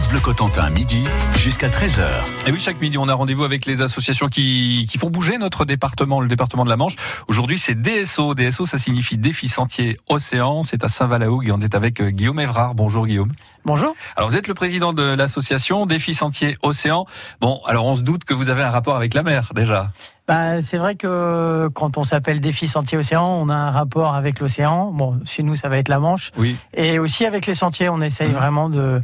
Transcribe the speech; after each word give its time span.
France 0.00 0.12
Bleu 0.12 0.20
Cotentin, 0.20 0.70
midi 0.70 1.04
jusqu'à 1.36 1.68
13h. 1.68 2.06
Et 2.46 2.52
oui, 2.52 2.58
chaque 2.58 2.80
midi, 2.80 2.96
on 2.96 3.06
a 3.06 3.12
rendez-vous 3.12 3.44
avec 3.44 3.66
les 3.66 3.82
associations 3.82 4.28
qui, 4.28 4.86
qui 4.90 4.96
font 4.96 5.10
bouger 5.10 5.36
notre 5.36 5.66
département, 5.66 6.22
le 6.22 6.28
département 6.28 6.64
de 6.64 6.70
la 6.70 6.78
Manche. 6.78 6.96
Aujourd'hui, 7.28 7.58
c'est 7.58 7.74
DSO. 7.74 8.34
DSO, 8.34 8.64
ça 8.64 8.78
signifie 8.78 9.18
Défi 9.18 9.50
Sentier 9.50 9.98
Océan. 10.08 10.62
C'est 10.62 10.84
à 10.84 10.88
Saint-Valaoug 10.88 11.46
et 11.48 11.52
on 11.52 11.60
est 11.60 11.74
avec 11.74 12.00
euh, 12.00 12.08
Guillaume 12.08 12.40
Evrard. 12.40 12.74
Bonjour 12.74 13.06
Guillaume. 13.06 13.30
Bonjour. 13.66 13.94
Alors, 14.16 14.30
vous 14.30 14.36
êtes 14.36 14.48
le 14.48 14.54
président 14.54 14.94
de 14.94 15.02
l'association 15.02 15.84
Défi 15.84 16.14
Sentier 16.14 16.56
Océan. 16.62 17.04
Bon, 17.42 17.60
alors 17.66 17.84
on 17.84 17.94
se 17.94 18.00
doute 18.00 18.24
que 18.24 18.32
vous 18.32 18.48
avez 18.48 18.62
un 18.62 18.70
rapport 18.70 18.96
avec 18.96 19.12
la 19.12 19.22
mer, 19.22 19.50
déjà. 19.54 19.90
Bah, 20.26 20.62
c'est 20.62 20.78
vrai 20.78 20.94
que 20.94 21.68
quand 21.74 21.98
on 21.98 22.04
s'appelle 22.04 22.40
Défi 22.40 22.68
Sentier 22.68 22.96
Océan, 22.96 23.26
on 23.26 23.50
a 23.50 23.54
un 23.54 23.70
rapport 23.70 24.14
avec 24.14 24.40
l'océan. 24.40 24.92
Bon, 24.92 25.20
chez 25.26 25.42
nous, 25.42 25.56
ça 25.56 25.68
va 25.68 25.76
être 25.76 25.88
la 25.90 25.98
Manche. 25.98 26.30
Oui. 26.38 26.56
Et 26.74 26.98
aussi 26.98 27.26
avec 27.26 27.44
les 27.46 27.54
sentiers, 27.54 27.90
on 27.90 28.00
essaye 28.00 28.28
Mhm. 28.28 28.34
vraiment 28.36 28.68
de, 28.70 28.98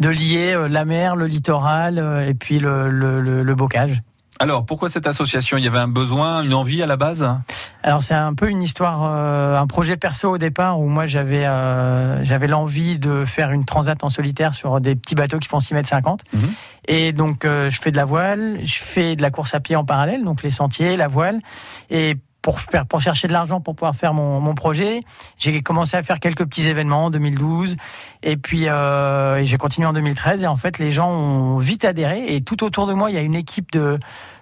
de 0.00 0.08
lier 0.08 0.52
euh, 0.54 0.68
la 0.68 0.84
mer, 0.84 1.16
le 1.16 1.26
littoral 1.26 1.98
euh, 1.98 2.26
et 2.26 2.34
puis 2.34 2.58
le, 2.58 2.90
le, 2.90 3.20
le- 3.20 3.42
le 3.42 3.54
bocage. 3.54 4.00
Alors, 4.40 4.64
pourquoi 4.66 4.88
cette 4.88 5.06
association? 5.06 5.56
Il 5.56 5.62
y 5.64 5.68
avait 5.68 5.78
un 5.78 5.86
besoin, 5.88 6.42
une 6.42 6.54
envie 6.54 6.82
à 6.82 6.86
la 6.86 6.96
base? 6.96 7.28
Alors 7.84 8.02
c'est 8.02 8.14
un 8.14 8.34
peu 8.34 8.48
une 8.48 8.62
histoire, 8.62 9.02
euh, 9.04 9.56
un 9.56 9.66
projet 9.68 9.96
perso 9.96 10.30
au 10.30 10.38
départ 10.38 10.80
où 10.80 10.88
moi 10.88 11.06
j'avais 11.06 11.46
euh, 11.46 12.24
j'avais 12.24 12.48
l'envie 12.48 12.98
de 12.98 13.24
faire 13.24 13.52
une 13.52 13.64
transat 13.64 14.02
en 14.02 14.08
solitaire 14.08 14.54
sur 14.54 14.80
des 14.80 14.96
petits 14.96 15.14
bateaux 15.14 15.38
qui 15.38 15.46
font 15.48 15.60
6 15.60 15.74
mètres 15.74 15.88
50. 15.90 16.22
Mhm. 16.32 16.40
Et 16.88 17.12
donc 17.12 17.44
euh, 17.44 17.70
je 17.70 17.80
fais 17.80 17.92
de 17.92 17.96
la 17.96 18.04
voile, 18.04 18.58
je 18.64 18.74
fais 18.82 19.14
de 19.14 19.22
la 19.22 19.30
course 19.30 19.54
à 19.54 19.60
pied 19.60 19.76
en 19.76 19.84
parallèle, 19.84 20.24
donc 20.24 20.42
les 20.42 20.50
sentiers, 20.50 20.96
la 20.96 21.08
voile. 21.08 21.38
Et 21.90 22.16
pour 22.42 22.60
faire 22.60 22.86
pour 22.86 23.00
chercher 23.00 23.28
de 23.28 23.32
l'argent 23.32 23.60
pour 23.60 23.74
pouvoir 23.74 23.94
faire 23.94 24.12
mon, 24.12 24.40
mon 24.40 24.54
projet, 24.54 25.00
j'ai 25.38 25.62
commencé 25.62 25.96
à 25.96 26.02
faire 26.02 26.20
quelques 26.20 26.44
petits 26.44 26.68
événements 26.68 27.06
en 27.06 27.10
2012 27.10 27.76
et 28.22 28.36
puis 28.36 28.68
euh, 28.68 29.44
j'ai 29.44 29.56
continué 29.56 29.86
en 29.86 29.92
2013 29.92 30.42
et 30.42 30.46
en 30.46 30.56
fait 30.56 30.78
les 30.78 30.90
gens 30.90 31.08
ont 31.10 31.58
vite 31.58 31.84
adhéré 31.84 32.34
et 32.34 32.42
tout 32.42 32.64
autour 32.64 32.86
de 32.86 32.92
moi 32.92 33.10
il 33.10 33.14
y 33.14 33.18
a 33.18 33.22
une 33.22 33.36
équipe 33.36 33.70
de 33.72 33.98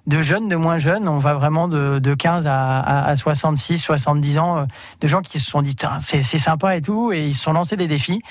de 0.06 0.22
jeunes, 0.22 0.48
de 0.48 0.56
moins 0.56 0.78
jeunes, 0.78 1.06
on 1.08 1.18
va 1.18 1.34
vraiment 1.34 1.68
de, 1.68 1.98
de 1.98 2.14
15 2.14 2.46
à, 2.46 2.80
à, 2.80 3.08
à 3.10 3.16
66, 3.16 3.78
70 3.78 4.38
ans, 4.38 4.58
euh, 4.58 4.64
de 5.00 5.06
gens 5.06 5.20
qui 5.20 5.38
se 5.38 5.48
sont 5.48 5.62
dit 5.62 5.76
c'est 6.00 6.22
sympa 6.22 6.74
et 6.76 6.82
tout, 6.82 7.12
et 7.12 7.26
ils 7.26 7.34
se 7.34 7.42
sont 7.42 7.52
lancés 7.52 7.76
des 7.76 7.86
défis. 7.86 8.22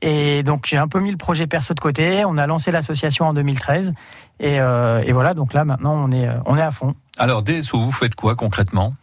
Et 0.00 0.42
donc 0.42 0.66
j'ai 0.66 0.76
un 0.76 0.88
peu 0.88 1.00
mis 1.00 1.10
le 1.10 1.16
projet 1.16 1.46
perso 1.46 1.74
de 1.74 1.80
côté. 1.80 2.24
On 2.24 2.38
a 2.38 2.46
lancé 2.46 2.70
l'association 2.70 3.26
en 3.26 3.34
2013, 3.34 3.92
et, 4.40 4.60
euh, 4.60 5.02
et 5.04 5.12
voilà. 5.12 5.34
Donc 5.34 5.52
là 5.52 5.64
maintenant 5.64 5.94
on 5.94 6.10
est 6.10 6.28
euh, 6.28 6.34
on 6.46 6.56
est 6.56 6.62
à 6.62 6.70
fond. 6.70 6.94
Alors, 7.18 7.42
DSO, 7.42 7.80
vous 7.80 7.92
faites 7.92 8.14
quoi 8.14 8.36
concrètement? 8.36 8.94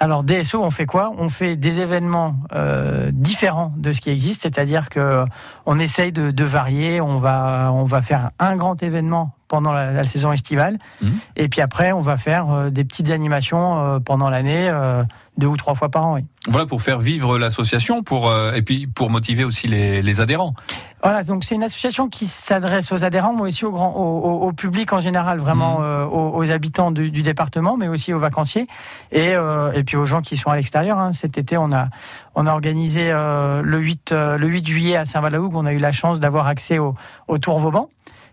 Alors 0.00 0.22
DSO, 0.22 0.62
on 0.62 0.70
fait 0.70 0.86
quoi? 0.86 1.12
On 1.18 1.28
fait 1.28 1.56
des 1.56 1.80
événements 1.80 2.36
euh, 2.54 3.10
différents 3.12 3.72
de 3.76 3.92
ce 3.92 4.00
qui 4.00 4.10
existe, 4.10 4.42
c'est-à-dire 4.42 4.88
que 4.90 5.24
on 5.66 5.78
essaye 5.78 6.12
de, 6.12 6.30
de 6.30 6.44
varier. 6.44 7.00
On 7.00 7.18
va 7.18 7.70
on 7.72 7.84
va 7.84 8.00
faire 8.00 8.30
un 8.38 8.56
grand 8.56 8.82
événement 8.82 9.32
pendant 9.48 9.72
la, 9.72 9.90
la 9.92 10.02
saison 10.04 10.32
estivale, 10.32 10.78
Mhm. 11.02 11.10
et 11.36 11.48
puis 11.48 11.60
après 11.60 11.92
on 11.92 12.00
va 12.00 12.16
faire 12.16 12.50
euh, 12.50 12.70
des 12.70 12.84
petites 12.84 13.10
animations 13.10 13.78
euh, 13.78 13.98
pendant 13.98 14.28
l'année, 14.30 14.68
euh, 14.68 15.02
deux 15.38 15.46
ou 15.46 15.56
trois 15.56 15.74
fois 15.74 15.88
par 15.88 16.04
an. 16.06 16.14
Oui. 16.14 16.24
Voilà, 16.48 16.66
pour 16.66 16.82
faire 16.82 16.98
vivre 16.98 17.38
l'association 17.38 18.02
pour, 18.02 18.32
et 18.54 18.62
puis 18.62 18.86
pour 18.86 19.08
motiver 19.10 19.44
aussi 19.44 19.68
les, 19.68 20.02
les 20.02 20.20
adhérents. 20.20 20.54
Voilà, 21.02 21.22
donc 21.22 21.44
c'est 21.44 21.54
une 21.54 21.62
association 21.62 22.08
qui 22.08 22.26
s'adresse 22.26 22.90
aux 22.90 23.04
adhérents, 23.04 23.34
mais 23.34 23.42
aussi 23.42 23.64
au, 23.64 23.70
grand, 23.70 23.92
au, 23.94 24.50
public 24.52 24.92
en 24.92 24.98
général, 24.98 25.38
vraiment 25.38 25.78
Mhm. 25.78 25.84
euh, 25.84 26.04
aux, 26.06 26.36
aux 26.38 26.50
habitants 26.50 26.90
du, 26.90 27.10
du 27.12 27.22
département, 27.22 27.76
mais 27.76 27.86
aussi 27.86 28.12
aux 28.12 28.18
vacanciers 28.18 28.66
et, 29.12 29.34
euh, 29.36 29.70
et 29.74 29.84
puis 29.84 29.96
aux 29.96 30.06
gens 30.06 30.22
qui 30.22 30.36
sont 30.36 30.50
à 30.50 30.56
l'extérieur. 30.56 30.98
hein. 30.98 31.12
Cet 31.12 31.38
été, 31.38 31.56
on 31.56 31.70
a, 31.70 31.86
on 32.34 32.46
a 32.46 32.52
organisé 32.52 33.10
euh, 33.12 33.62
le, 33.62 33.78
8, 33.78 34.10
euh, 34.12 34.38
le 34.38 34.48
8 34.48 34.66
juillet 34.66 34.96
à 34.96 35.04
Saint-Valaoug, 35.04 35.54
on 35.54 35.66
a 35.66 35.72
eu 35.72 35.78
la 35.78 35.92
chance 35.92 36.18
d'avoir 36.18 36.46
accès 36.48 36.78
au, 36.78 36.94
au 37.28 37.38
Tour 37.38 37.58
Vauban 37.60 37.88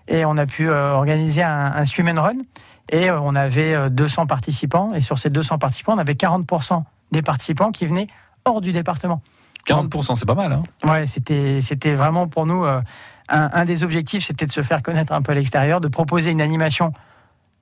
et 0.07 0.25
on 0.25 0.37
a 0.37 0.45
pu 0.45 0.69
euh, 0.69 0.93
organiser 0.93 1.43
un, 1.43 1.73
un 1.75 1.85
swim 1.85 2.07
and 2.09 2.21
run. 2.21 2.37
Et 2.91 3.09
euh, 3.09 3.19
on 3.19 3.35
avait 3.35 3.73
euh, 3.73 3.89
200 3.89 4.27
participants, 4.27 4.93
et 4.93 5.01
sur 5.01 5.17
ces 5.17 5.29
200 5.29 5.57
participants, 5.57 5.93
on 5.95 5.97
avait 5.97 6.13
40% 6.13 6.83
des 7.11 7.21
participants 7.21 7.71
qui 7.71 7.85
venaient 7.85 8.07
hors 8.45 8.61
du 8.61 8.71
département. 8.71 9.21
40%, 9.67 10.15
c'est 10.15 10.25
pas 10.25 10.35
mal. 10.35 10.53
Hein 10.53 10.63
Ouais, 10.83 11.05
c'était 11.05 11.59
c'était 11.61 11.95
vraiment 11.95 12.27
pour 12.27 12.45
nous 12.45 12.63
euh, 12.63 12.79
un, 13.29 13.49
un 13.51 13.65
des 13.65 13.83
objectifs, 13.83 14.25
c'était 14.25 14.45
de 14.45 14.51
se 14.51 14.61
faire 14.61 14.83
connaître 14.83 15.11
un 15.13 15.21
peu 15.21 15.31
à 15.31 15.35
l'extérieur, 15.35 15.81
de 15.81 15.87
proposer 15.87 16.31
une 16.31 16.41
animation 16.41 16.93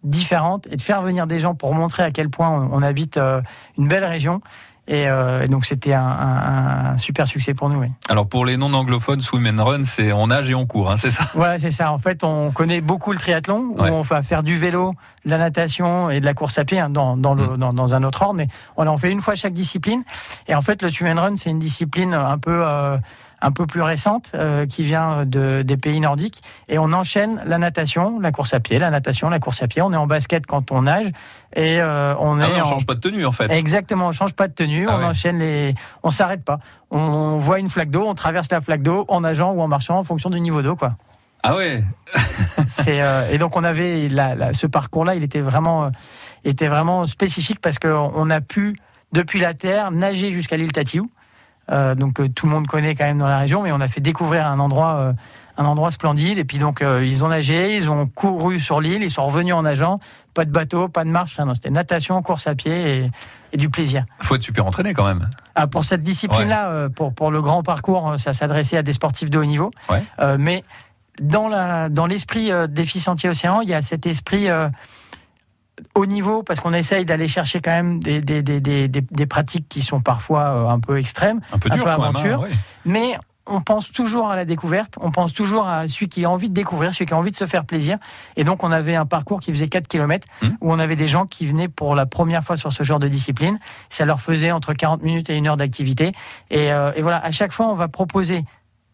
différente 0.03 0.67
et 0.69 0.75
de 0.75 0.81
faire 0.81 1.01
venir 1.01 1.27
des 1.27 1.39
gens 1.39 1.55
pour 1.55 1.73
montrer 1.73 2.03
à 2.03 2.11
quel 2.11 2.29
point 2.29 2.49
on, 2.49 2.69
on 2.73 2.81
habite 2.81 3.15
euh, 3.15 3.41
une 3.77 3.87
belle 3.87 4.03
région. 4.03 4.41
Et, 4.87 5.07
euh, 5.07 5.43
et 5.43 5.47
donc 5.47 5.65
c'était 5.65 5.93
un, 5.93 6.01
un- 6.03 6.85
un 6.93 6.97
super 6.97 7.25
succès 7.25 7.53
pour 7.53 7.69
nous. 7.69 7.79
Oui. 7.79 7.87
Alors, 8.09 8.27
pour 8.27 8.45
les 8.45 8.57
non-anglophones, 8.57 9.21
swim 9.21 9.47
and 9.47 9.63
run, 9.63 9.83
c'est 9.85 10.11
on 10.11 10.27
nage 10.27 10.49
et 10.49 10.55
on 10.55 10.65
court, 10.65 10.91
hein, 10.91 10.97
c'est 10.99 11.11
ça? 11.11 11.23
Voilà, 11.35 11.57
c'est 11.57 11.71
ça. 11.71 11.93
En 11.93 11.97
fait, 11.97 12.23
on 12.25 12.51
connaît 12.51 12.81
beaucoup 12.81 13.13
le 13.13 13.17
triathlon, 13.17 13.75
Ouais. 13.77 13.89
où 13.89 13.93
on 13.93 14.01
va 14.01 14.21
faire 14.23 14.43
du 14.43 14.57
vélo, 14.57 14.93
de 15.23 15.29
la 15.31 15.37
natation 15.37 16.09
et 16.09 16.19
de 16.19 16.25
la 16.25 16.33
course 16.33 16.57
à 16.57 16.65
pied 16.65 16.79
hein, 16.79 16.89
dans, 16.89 17.15
dans, 17.15 17.33
le, 17.33 17.47
Mm. 17.47 17.57
dans, 17.57 17.69
dans 17.69 17.95
un 17.95 18.03
autre 18.03 18.21
ordre, 18.23 18.33
mais 18.35 18.47
on 18.75 18.85
en 18.87 18.97
fait 18.97 19.09
une 19.09 19.21
fois 19.21 19.35
chaque 19.35 19.53
discipline. 19.53 20.03
Et 20.49 20.55
en 20.55 20.61
fait, 20.61 20.81
le 20.81 20.89
swim 20.89 21.17
and 21.17 21.21
run, 21.21 21.35
c'est 21.37 21.49
une 21.49 21.59
discipline 21.59 22.13
un 22.13 22.37
peu, 22.37 22.61
euh, 22.65 22.97
un 23.43 23.51
peu 23.51 23.67
plus 23.67 23.81
récente 23.81 24.31
euh, 24.35 24.65
qui 24.65 24.83
vient 24.83 25.25
de, 25.25 25.61
des 25.63 25.77
pays 25.77 25.99
nordiques. 25.99 26.41
Et 26.69 26.79
on 26.79 26.93
enchaîne 26.93 27.41
la 27.45 27.57
natation, 27.57 28.19
la 28.19 28.31
course 28.31 28.53
à 28.53 28.59
pied, 28.61 28.79
la 28.79 28.89
natation, 28.89 29.29
la 29.29 29.39
course 29.39 29.61
à 29.61 29.67
pied. 29.67 29.81
On 29.81 29.91
est 29.93 29.97
en 29.97 30.07
basket 30.07 30.45
quand 30.45 30.71
on 30.71 30.83
nage 30.83 31.07
et 31.55 31.79
euh, 31.81 32.15
on 32.19 32.39
Ah 32.39 32.47
est 32.47 32.59
on 32.59 32.61
en- 32.61 32.69
change 32.69 32.85
pas 32.85 32.95
de 32.95 33.01
tenue, 33.01 33.25
en 33.25 33.31
fait. 33.33 33.51
Exactement, 33.51 34.07
on 34.07 34.11
change 34.13 34.33
pas 34.33 34.47
de 34.47 34.53
tenue, 34.53 34.87
Ah 34.89 34.95
on 34.95 34.99
ouais. 34.99 35.05
enchaîne 35.05 35.39
les, 35.39 35.75
on 36.03 36.09
s'arrête 36.09 36.43
pas. 36.43 36.55
On 36.89 37.37
voit 37.37 37.59
une 37.59 37.69
flaque 37.69 37.89
d'eau, 37.91 38.05
on 38.07 38.13
traverse 38.15 38.49
la 38.49 38.61
flaque 38.61 38.81
d'eau 38.81 39.05
en 39.09 39.21
nageant 39.21 39.51
ou 39.51 39.61
en 39.61 39.67
marchant 39.67 39.97
en 39.99 40.03
fonction 40.03 40.29
du 40.29 40.39
niveau 40.39 40.61
d'eau, 40.61 40.75
quoi. 40.75 40.93
Ah 41.43 41.55
ouais 41.57 41.83
C'est 42.69 43.01
euh, 43.01 43.29
et 43.29 43.37
donc 43.37 43.57
on 43.57 43.63
avait 43.65 44.07
la- 44.07 44.35
la- 44.35 44.53
ce 44.53 44.65
parcours-là, 44.67 45.15
il 45.15 45.23
était 45.23 45.41
vraiment, 45.41 45.83
euh, 45.85 45.89
était 46.45 46.69
vraiment 46.69 47.05
spécifique 47.05 47.59
parce 47.59 47.77
qu'on 47.79 48.29
a 48.29 48.39
pu 48.41 48.73
depuis 49.11 49.39
la 49.41 49.53
terre 49.53 49.91
nager 49.91 50.31
jusqu'à 50.31 50.55
l'île 50.55 50.71
Tatiou. 50.71 51.09
Euh, 51.71 51.95
donc 51.95 52.19
euh, 52.19 52.27
tout 52.29 52.45
le 52.45 52.51
monde 52.51 52.67
connaît 52.67 52.95
quand 52.95 53.05
même 53.05 53.19
dans 53.19 53.27
la 53.27 53.37
région, 53.37 53.63
mais 53.63 53.71
on 53.71 53.79
a 53.79 53.87
fait 53.87 54.01
découvrir 54.01 54.45
un 54.45 54.59
endroit, 54.59 54.95
euh, 54.95 55.13
un 55.57 55.65
endroit 55.65 55.91
splendide. 55.91 56.37
Et 56.37 56.43
puis 56.43 56.57
donc 56.57 56.81
euh, 56.81 57.05
ils 57.05 57.23
ont 57.23 57.29
nagé, 57.29 57.77
ils 57.77 57.89
ont 57.89 58.05
couru 58.05 58.59
sur 58.59 58.81
l'île, 58.81 59.01
ils 59.03 59.11
sont 59.11 59.25
revenus 59.25 59.53
en 59.53 59.61
nageant. 59.61 59.99
Pas 60.33 60.45
de 60.45 60.51
bateau, 60.51 60.89
pas 60.89 61.03
de 61.03 61.09
marche, 61.09 61.37
non, 61.39 61.53
c'était 61.53 61.69
natation, 61.69 62.21
course 62.21 62.47
à 62.47 62.55
pied 62.55 62.73
et, 62.73 63.11
et 63.53 63.57
du 63.57 63.69
plaisir. 63.69 64.03
Faut 64.19 64.35
être 64.35 64.43
super 64.43 64.65
entraîné 64.65 64.93
quand 64.93 65.05
même. 65.05 65.29
Ah, 65.55 65.67
pour 65.67 65.85
cette 65.85 66.03
discipline-là, 66.03 66.69
euh, 66.69 66.89
pour, 66.89 67.13
pour 67.13 67.31
le 67.31 67.41
grand 67.41 67.63
parcours, 67.63 68.15
ça 68.17 68.33
s'adressait 68.33 68.77
à 68.77 68.83
des 68.83 68.93
sportifs 68.93 69.29
de 69.29 69.37
haut 69.37 69.45
niveau. 69.45 69.71
Ouais. 69.89 70.03
Euh, 70.19 70.37
mais 70.39 70.63
dans 71.21 71.47
la 71.47 71.89
dans 71.89 72.07
l'esprit 72.07 72.51
euh, 72.51 72.65
défi 72.67 72.99
Sentier 72.99 73.29
Océan, 73.29 73.61
il 73.61 73.69
y 73.69 73.73
a 73.73 73.81
cet 73.83 74.07
esprit 74.07 74.47
haut 75.95 76.05
niveau 76.05 76.43
parce 76.43 76.59
qu'on 76.59 76.73
essaye 76.73 77.05
d'aller 77.05 77.27
chercher 77.27 77.59
quand 77.61 77.71
même 77.71 77.99
des, 78.01 78.21
des, 78.21 78.41
des, 78.43 78.87
des, 78.87 79.25
pratiques 79.25 79.67
qui 79.69 79.81
sont 79.81 80.01
parfois 80.01 80.41
euh, 80.41 80.67
un 80.69 80.79
peu 80.79 80.97
extrêmes, 80.97 81.41
Un 81.51 81.57
peu 81.57 81.69
Un 81.71 81.75
dur 81.75 81.83
peu 81.85 81.89
même. 81.91 81.99
aventure. 82.01 82.39
hein, 82.41 82.43
ouais. 82.43 82.49
mais 82.85 83.17
on 83.45 83.59
pense 83.59 83.91
toujours 83.91 84.29
à 84.29 84.37
la 84.37 84.45
découverte, 84.45 84.95
on 85.01 85.11
pense 85.11 85.33
toujours 85.33 85.67
à 85.67 85.87
celui 85.89 86.07
qui 86.07 86.23
a 86.23 86.29
envie 86.29 86.47
de 86.47 86.53
découvrir, 86.53 86.93
celui 86.93 87.07
qui 87.07 87.13
a 87.13 87.17
envie 87.17 87.31
de 87.31 87.35
se 87.35 87.45
faire 87.45 87.65
plaisir. 87.65 87.97
Et 88.37 88.45
donc 88.45 88.63
on 88.63 88.71
avait 88.71 88.95
un 88.95 89.05
parcours 89.05 89.41
qui 89.41 89.51
faisait 89.51 89.67
4 89.67 89.87
km 89.87 90.25
Mhm. 90.41 90.57
où 90.61 90.71
on 90.71 90.79
avait 90.79 90.95
des 90.95 91.07
gens 91.09 91.25
qui 91.25 91.45
venaient 91.45 91.67
pour 91.67 91.93
la 91.95 92.05
première 92.05 92.43
fois 92.43 92.55
sur 92.55 92.71
ce 92.71 92.83
genre 92.83 92.99
de 92.99 93.09
discipline. 93.09 93.59
Ça 93.89 94.05
leur 94.05 94.21
faisait 94.21 94.51
entre 94.53 94.73
40 94.73 95.01
minutes 95.03 95.29
et 95.29 95.35
une 95.35 95.47
heure 95.47 95.57
d'activité. 95.57 96.13
Et, 96.51 96.71
euh, 96.71 96.93
et 96.95 97.01
voilà, 97.01 97.17
à 97.17 97.31
chaque 97.31 97.51
fois 97.51 97.67
on 97.67 97.73
va 97.73 97.89
proposer 97.89 98.45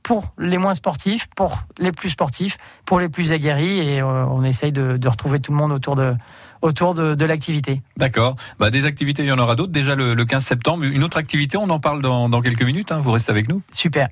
pour 0.03 0.33
les 0.37 0.57
moins 0.57 0.73
sportifs, 0.73 1.27
pour 1.35 1.59
les 1.77 1.91
plus 1.91 2.09
sportifs, 2.09 2.57
pour 2.85 2.99
les 2.99 3.09
plus 3.09 3.31
aguerris, 3.31 3.79
et 3.79 4.01
euh, 4.01 4.25
on 4.27 4.43
essaye 4.43 4.71
de, 4.71 4.97
de 4.97 5.07
retrouver 5.07 5.39
tout 5.39 5.51
le 5.51 5.57
monde 5.57 5.71
autour 5.71 5.95
de, 5.95 6.15
autour 6.61 6.93
de, 6.95 7.15
de 7.15 7.25
l'activité. 7.25 7.81
D'accord. 7.97 8.35
Bah, 8.59 8.69
des 8.71 8.85
activités, 8.85 9.23
il 9.23 9.27
y 9.29 9.31
en 9.31 9.37
aura 9.39 9.55
d'autres. 9.55 9.71
Déjà 9.71 9.95
le, 9.95 10.13
le 10.15 10.25
15 10.25 10.43
septembre, 10.43 10.83
une 10.85 11.03
autre 11.03 11.17
activité, 11.17 11.57
on 11.57 11.69
en 11.69 11.79
parle 11.79 12.01
dans, 12.01 12.27
dans 12.29 12.41
quelques 12.41 12.63
minutes. 12.63 12.91
hein. 12.91 12.99
Vous 13.01 13.11
restez 13.11 13.31
avec 13.31 13.47
nous. 13.49 13.61
Super. 13.71 14.07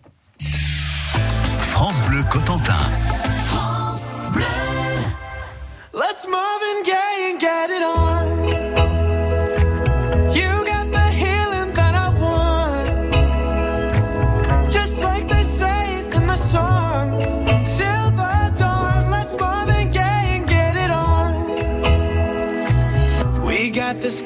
France 1.60 2.02
Bleu 2.10 2.24
Cotentin. 2.30 2.74
Let's 5.94 6.28
Marvin 6.30 6.84
Gaye 6.86 7.34
and 7.34 7.40
get 7.40 7.70
it 7.70 7.84
on. 7.84 8.27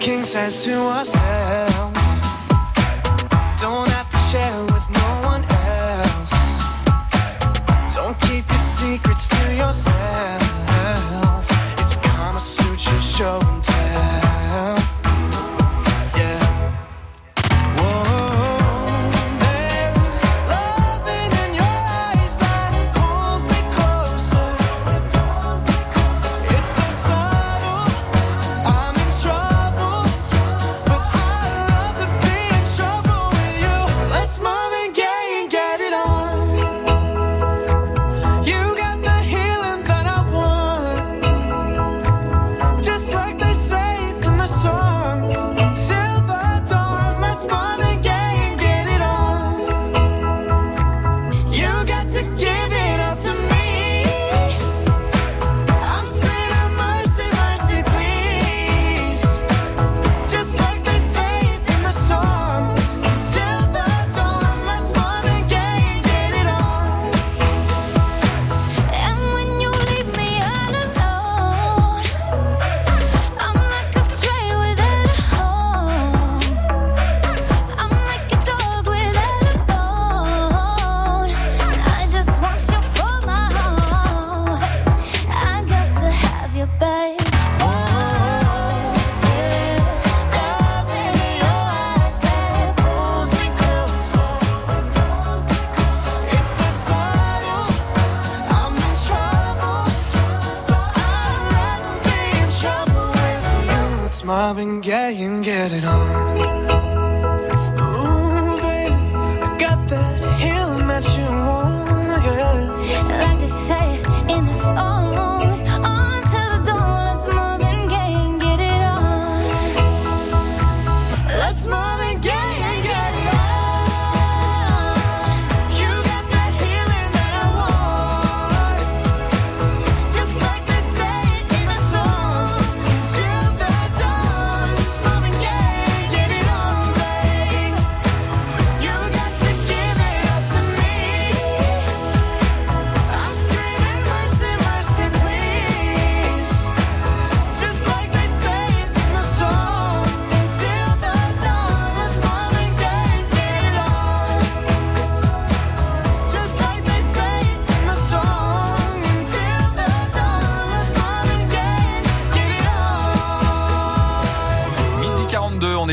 King 0.01 0.23
size 0.23 0.63
to 0.63 0.73
ourselves. 0.73 1.70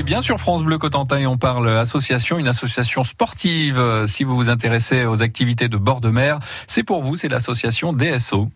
Bien 0.09 0.23
sur 0.23 0.41
France 0.41 0.65
Bleu 0.65 0.79
Cotentin 0.79 1.27
on 1.27 1.37
parle 1.37 1.69
association, 1.69 2.39
une 2.39 2.49
association 2.49 3.05
sportive. 3.05 3.79
Si 4.07 4.25
vous 4.25 4.37
vous 4.37 4.49
intéressez 4.49 5.05
aux 5.05 5.21
activités 5.21 5.69
de 5.69 5.77
bord 5.77 6.01
de 6.01 6.09
mer, 6.09 6.39
c'est 6.67 6.83
pour 6.83 7.03
vous, 7.03 7.15
c'est 7.15 7.29
l'association 7.29 7.93
DSO. 7.93 8.49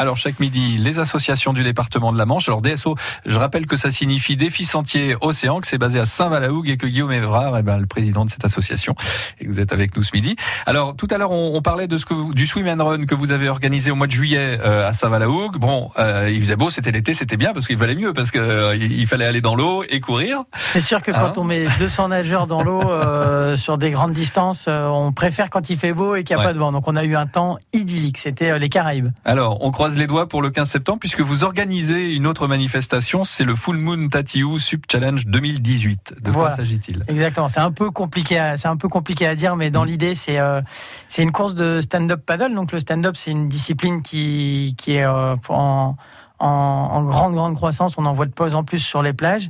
Alors 0.00 0.16
chaque 0.16 0.38
midi, 0.38 0.78
les 0.78 1.00
associations 1.00 1.52
du 1.52 1.64
département 1.64 2.12
de 2.12 2.18
la 2.18 2.24
Manche. 2.24 2.48
Alors 2.48 2.62
DSO, 2.62 2.94
je 3.26 3.36
rappelle 3.36 3.66
que 3.66 3.76
ça 3.76 3.90
signifie 3.90 4.36
Défi 4.36 4.64
Sentier 4.64 5.16
Océan, 5.20 5.60
que 5.60 5.66
c'est 5.66 5.76
basé 5.78 5.98
à 5.98 6.04
Saint-Valahougue 6.04 6.68
et 6.70 6.76
que 6.76 6.86
Guillaume 6.86 7.10
Évrard 7.10 7.56
est 7.56 7.64
ben, 7.64 7.78
le 7.78 7.86
président 7.86 8.24
de 8.24 8.30
cette 8.30 8.44
association 8.44 8.94
et 9.40 9.44
que 9.44 9.50
vous 9.50 9.58
êtes 9.58 9.72
avec 9.72 9.96
nous 9.96 10.04
ce 10.04 10.10
midi. 10.14 10.36
Alors 10.66 10.94
tout 10.94 11.08
à 11.10 11.18
l'heure, 11.18 11.32
on, 11.32 11.56
on 11.56 11.62
parlait 11.62 11.88
de 11.88 11.96
ce 11.96 12.06
que 12.06 12.14
vous- 12.14 12.32
du 12.32 12.46
swim 12.46 12.68
and 12.68 12.84
run 12.84 13.06
que 13.06 13.14
vous 13.16 13.32
avez 13.32 13.48
organisé 13.48 13.90
au 13.90 13.96
mois 13.96 14.06
de 14.06 14.12
juillet 14.12 14.58
euh, 14.64 14.88
à 14.88 14.92
Saint-Valahougue. 14.92 15.56
Bon, 15.58 15.90
euh, 15.98 16.30
il 16.32 16.40
faisait 16.40 16.56
beau, 16.56 16.70
c'était 16.70 16.92
l'été, 16.92 17.12
c'était 17.12 17.36
bien 17.36 17.52
parce 17.52 17.66
qu'il 17.66 17.76
valait 17.76 17.96
mieux 17.96 18.12
parce 18.12 18.30
que 18.30 18.38
euh, 18.38 18.76
il 18.76 19.06
fallait 19.08 19.26
aller 19.26 19.40
dans 19.40 19.56
l'eau 19.56 19.82
et 19.90 19.98
courir. 20.00 20.44
C'est 20.68 20.80
sûr 20.80 21.02
que 21.02 21.10
Hein 21.10 21.32
quand 21.32 21.38
on 21.38 21.44
met 21.44 21.66
200 21.80 22.08
nageurs 22.08 22.46
dans 22.46 22.62
l'eau 22.62 22.88
euh, 22.88 23.56
sur 23.56 23.78
des 23.78 23.90
grandes 23.90 24.12
distances, 24.12 24.66
euh, 24.68 24.86
on 24.86 25.10
préfère 25.10 25.50
quand 25.50 25.70
il 25.70 25.76
fait 25.78 25.92
beau 25.92 26.14
et 26.14 26.22
qu'il 26.22 26.36
n'y 26.36 26.40
a 26.42 26.44
Ouais. 26.44 26.50
pas 26.50 26.54
de 26.54 26.58
vent. 26.60 26.70
Donc 26.70 26.86
on 26.86 26.94
a 26.94 27.04
eu 27.04 27.16
un 27.16 27.26
temps 27.26 27.58
idyllique. 27.72 28.18
C'était 28.18 28.56
les 28.60 28.68
Caraïbes. 28.68 29.08
Alors, 29.24 29.58
on 29.64 29.70
croise 29.72 29.87
les 29.96 30.06
doigts 30.06 30.28
pour 30.28 30.42
le 30.42 30.50
15 30.50 30.68
septembre 30.68 30.98
puisque 31.00 31.20
vous 31.20 31.44
organisez 31.44 32.14
une 32.14 32.26
autre 32.26 32.46
manifestation, 32.46 33.24
c'est 33.24 33.44
le 33.44 33.54
Full 33.54 33.76
Moon 33.76 34.08
Tatiou 34.08 34.58
Sub 34.58 34.82
Challenge 34.90 35.26
2018. 35.26 36.16
De 36.20 36.30
quoi 36.30 36.50
s'agit-il? 36.50 37.04
Exactement. 37.08 37.48
C'est 37.48 37.60
un 37.60 37.70
peu 37.70 37.90
compliqué. 37.90 38.38
À, 38.38 38.56
c'est 38.56 38.68
un 38.68 38.76
peu 38.76 38.88
compliqué 38.88 39.26
à 39.26 39.34
dire, 39.34 39.56
mais 39.56 39.70
dans 39.70 39.84
l'idée, 39.84 40.14
c'est 40.14 40.38
euh, 40.38 40.60
c'est 41.08 41.22
une 41.22 41.32
course 41.32 41.54
de 41.54 41.80
stand-up 41.80 42.20
paddle. 42.24 42.54
Donc 42.54 42.72
le 42.72 42.80
stand-up, 42.80 43.16
c'est 43.16 43.30
une 43.30 43.48
discipline 43.48 44.02
qui 44.02 44.74
qui 44.76 44.96
est 44.96 45.04
euh, 45.04 45.36
en, 45.48 45.96
en 46.38 46.46
en 46.46 47.04
grande 47.04 47.34
grande 47.34 47.54
croissance. 47.54 47.94
On 47.96 48.04
en 48.04 48.12
voit 48.12 48.26
de 48.26 48.32
plus 48.32 48.54
en 48.54 48.64
plus 48.64 48.80
sur 48.80 49.02
les 49.02 49.12
plages. 49.12 49.48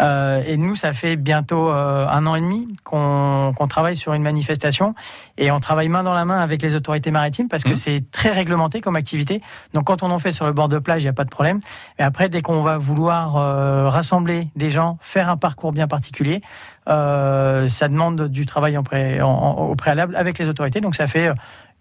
Euh, 0.00 0.42
et 0.46 0.56
nous, 0.56 0.74
ça 0.74 0.92
fait 0.92 1.16
bientôt 1.16 1.70
euh, 1.70 2.06
un 2.08 2.26
an 2.26 2.34
et 2.34 2.40
demi 2.40 2.66
qu'on 2.84 3.54
travaille 3.68 3.96
sur 3.96 4.12
une 4.12 4.22
manifestation 4.22 4.94
et 5.38 5.50
on 5.50 5.60
travaille 5.60 5.88
main 5.88 6.02
dans 6.02 6.14
la 6.14 6.24
main 6.24 6.40
avec 6.40 6.62
les 6.62 6.74
autorités 6.74 7.10
maritimes 7.10 7.48
parce 7.48 7.62
que 7.62 7.70
Mmh. 7.70 7.76
c'est 7.76 8.04
très 8.10 8.30
réglementé 8.30 8.80
comme 8.80 8.96
activité. 8.96 9.40
Donc 9.72 9.84
quand 9.84 10.02
on 10.02 10.10
en 10.10 10.18
fait 10.18 10.32
sur 10.32 10.46
le 10.46 10.52
bord 10.52 10.68
de 10.68 10.78
plage, 10.78 11.02
il 11.02 11.06
n'y 11.06 11.10
a 11.10 11.12
pas 11.14 11.24
de 11.24 11.30
problème. 11.30 11.60
Mais 11.98 12.04
après, 12.04 12.28
dès 12.28 12.42
qu'on 12.42 12.62
va 12.62 12.76
vouloir 12.78 13.36
euh, 13.36 13.88
rassembler 13.88 14.48
des 14.56 14.70
gens, 14.70 14.98
faire 15.00 15.28
un 15.30 15.36
parcours 15.36 15.72
bien 15.72 15.86
particulier, 15.88 16.40
ça 16.86 17.88
demande 17.88 18.28
du 18.28 18.46
travail 18.46 18.76
en 18.76 18.82
pré- 18.82 19.20
en- 19.22 19.28
en- 19.28 19.62
au 19.68 19.74
préalable 19.74 20.16
avec 20.16 20.38
les 20.38 20.48
autorités. 20.48 20.80
Donc 20.80 20.94
ça 20.96 21.06
fait 21.06 21.30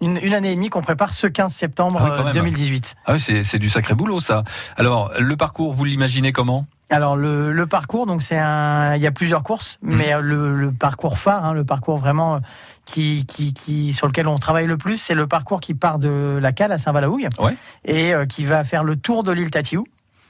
une, 0.01 0.17
une 0.21 0.33
année 0.33 0.51
et 0.51 0.55
demie 0.55 0.69
qu'on 0.69 0.81
prépare 0.81 1.13
ce 1.13 1.27
15 1.27 1.53
septembre 1.53 1.97
Ah 1.99 2.05
oui, 2.05 2.09
quand 2.15 2.21
euh, 2.21 2.25
même. 2.25 2.33
2018. 2.33 2.95
Ah 3.05 3.13
oui, 3.13 3.19
c'est 3.19 3.43
c'est 3.43 3.59
du 3.59 3.69
sacré 3.69 3.95
boulot 3.95 4.19
ça. 4.19 4.43
Alors, 4.77 5.11
le 5.19 5.35
parcours, 5.37 5.73
vous 5.73 5.85
l'imaginez 5.85 6.31
comment? 6.31 6.65
Alors 6.93 7.15
le, 7.17 7.51
le 7.51 7.67
parcours, 7.67 8.05
donc 8.05 8.21
c'est 8.23 8.37
un, 8.37 8.95
il 8.95 9.01
y 9.01 9.07
a 9.07 9.11
plusieurs 9.11 9.43
courses, 9.43 9.77
Mhm. 9.81 9.95
mais 9.95 10.13
euh, 10.13 10.21
le, 10.21 10.55
le 10.55 10.71
parcours 10.71 11.17
phare, 11.17 11.43
hein, 11.45 11.53
le 11.53 11.63
parcours 11.63 11.97
vraiment 11.97 12.35
euh, 12.35 12.39
qui, 12.85 13.25
qui, 13.25 13.53
qui, 13.53 13.93
sur 13.93 14.07
lequel 14.07 14.27
on 14.27 14.37
travaille 14.37 14.65
le 14.67 14.77
plus, 14.77 14.97
c'est 14.97 15.15
le 15.15 15.27
parcours 15.27 15.59
qui 15.61 15.73
part 15.73 15.99
de 15.99 16.37
la 16.41 16.51
cale 16.51 16.71
à 16.71 16.77
Saint-Valahougue 16.77 17.27
Ouais. 17.39 17.55
et 17.85 18.13
euh, 18.13 18.25
qui 18.25 18.45
va 18.45 18.63
faire 18.63 18.83
le 18.83 18.95
tour 18.95 19.23
de 19.23 19.31
l'île 19.31 19.51
Tatiou 19.51 19.85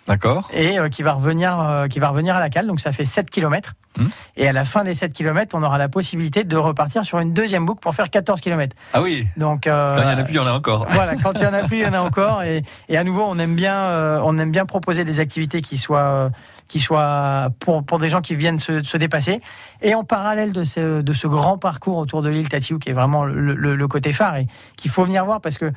D'accord 0.05 0.49
et 0.53 0.77
euh, 0.79 0.89
qui 0.89 1.01
va 1.01 1.13
revenir, 1.13 1.57
euh, 1.57 1.87
qui 1.87 1.99
va 1.99 2.09
revenir 2.09 2.35
à 2.35 2.41
la 2.41 2.49
cale. 2.49 2.67
Donc 2.67 2.81
ça 2.81 2.91
fait 2.91 3.05
7 3.05 3.29
km. 3.29 3.73
Mhm. 3.97 4.09
Et 4.35 4.47
à 4.49 4.51
la 4.51 4.65
fin 4.65 4.83
des 4.83 4.93
7 4.93 5.13
km, 5.13 5.55
on 5.57 5.63
aura 5.63 5.77
la 5.77 5.87
possibilité 5.87 6.43
de 6.43 6.57
repartir 6.57 7.05
sur 7.05 7.19
une 7.19 7.31
deuxième 7.33 7.65
boucle 7.65 7.79
pour 7.79 7.95
faire 7.95 8.09
14 8.09 8.41
km. 8.41 8.75
Ah 8.91 9.01
oui, 9.01 9.25
Donc 9.37 9.65
euh, 9.65 9.95
quand 9.95 10.01
il 10.01 10.11
y 10.11 10.15
en 10.15 10.19
a 10.19 10.23
plus, 10.25 10.33
il 10.33 10.35
y 10.35 10.39
en 10.39 10.47
a 10.47 10.51
encore. 10.51 10.87
voilà, 10.91 11.15
quand 11.15 11.31
il 11.35 11.43
y 11.43 11.45
en 11.47 11.53
a 11.53 11.63
plus, 11.63 11.77
il 11.77 11.83
y 11.83 11.87
en 11.87 11.93
a 11.93 11.99
encore. 12.01 12.43
Et, 12.43 12.63
et 12.89 12.97
à 12.97 13.03
nouveau, 13.05 13.23
on 13.25 13.39
aime 13.39 13.55
bien, 13.55 14.19
on 14.23 14.37
aime 14.39 14.51
bien 14.51 14.65
proposer 14.65 15.05
des 15.05 15.21
activités 15.21 15.61
qui 15.61 15.77
soient, 15.77 16.31
qui 16.67 16.79
soient 16.79 17.49
pour, 17.59 17.83
pour 17.83 17.99
des 17.99 18.09
gens 18.09 18.21
qui 18.21 18.35
viennent 18.35 18.59
se, 18.59 18.81
se 18.83 18.97
dépasser. 18.97 19.41
Et 19.81 19.93
en 19.95 20.03
parallèle 20.03 20.53
de 20.53 20.63
ce, 20.63 21.01
de 21.01 21.13
ce 21.13 21.27
grand 21.27 21.57
parcours 21.57 21.97
autour 21.97 22.21
de 22.21 22.29
l'île 22.29 22.49
Tatiou, 22.49 22.79
qui 22.79 22.89
est 22.89 22.93
vraiment 22.93 23.25
le, 23.25 23.53
le- 23.53 23.87
côté 23.87 24.11
phare 24.13 24.37
et 24.37 24.47
qu'il 24.77 24.89
faut 24.89 25.03
venir 25.03 25.25
voir 25.25 25.39
parce 25.41 25.57
que 25.57 25.71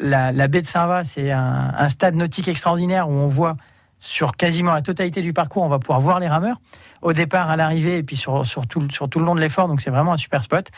la, 0.00 0.32
la 0.32 0.48
baie 0.48 0.60
de 0.60 0.66
Saint-Va, 0.66 1.04
c'est 1.04 1.30
un, 1.30 1.72
un 1.78 1.88
stade 1.88 2.14
nautique 2.14 2.48
extraordinaire 2.48 3.08
où 3.08 3.12
on 3.12 3.28
voit 3.28 3.54
sur 4.00 4.36
quasiment 4.36 4.74
la 4.74 4.82
totalité 4.82 5.22
du 5.22 5.32
parcours, 5.32 5.62
on 5.62 5.68
va 5.68 5.78
pouvoir 5.78 6.00
voir 6.00 6.20
les 6.20 6.28
rameurs 6.28 6.56
au 7.00 7.12
départ, 7.12 7.48
à 7.48 7.56
l'arrivée 7.56 7.98
et 7.98 8.02
puis 8.02 8.16
sur, 8.16 8.44
sur, 8.44 8.66
tout, 8.66 8.86
sur 8.90 9.08
tout 9.08 9.18
le 9.18 9.24
long 9.24 9.34
de 9.34 9.40
l'effort. 9.40 9.68
Donc 9.68 9.80
c'est 9.80 9.90
vraiment 9.90 10.12
un 10.12 10.16
super 10.18 10.42
spot. 10.42 10.70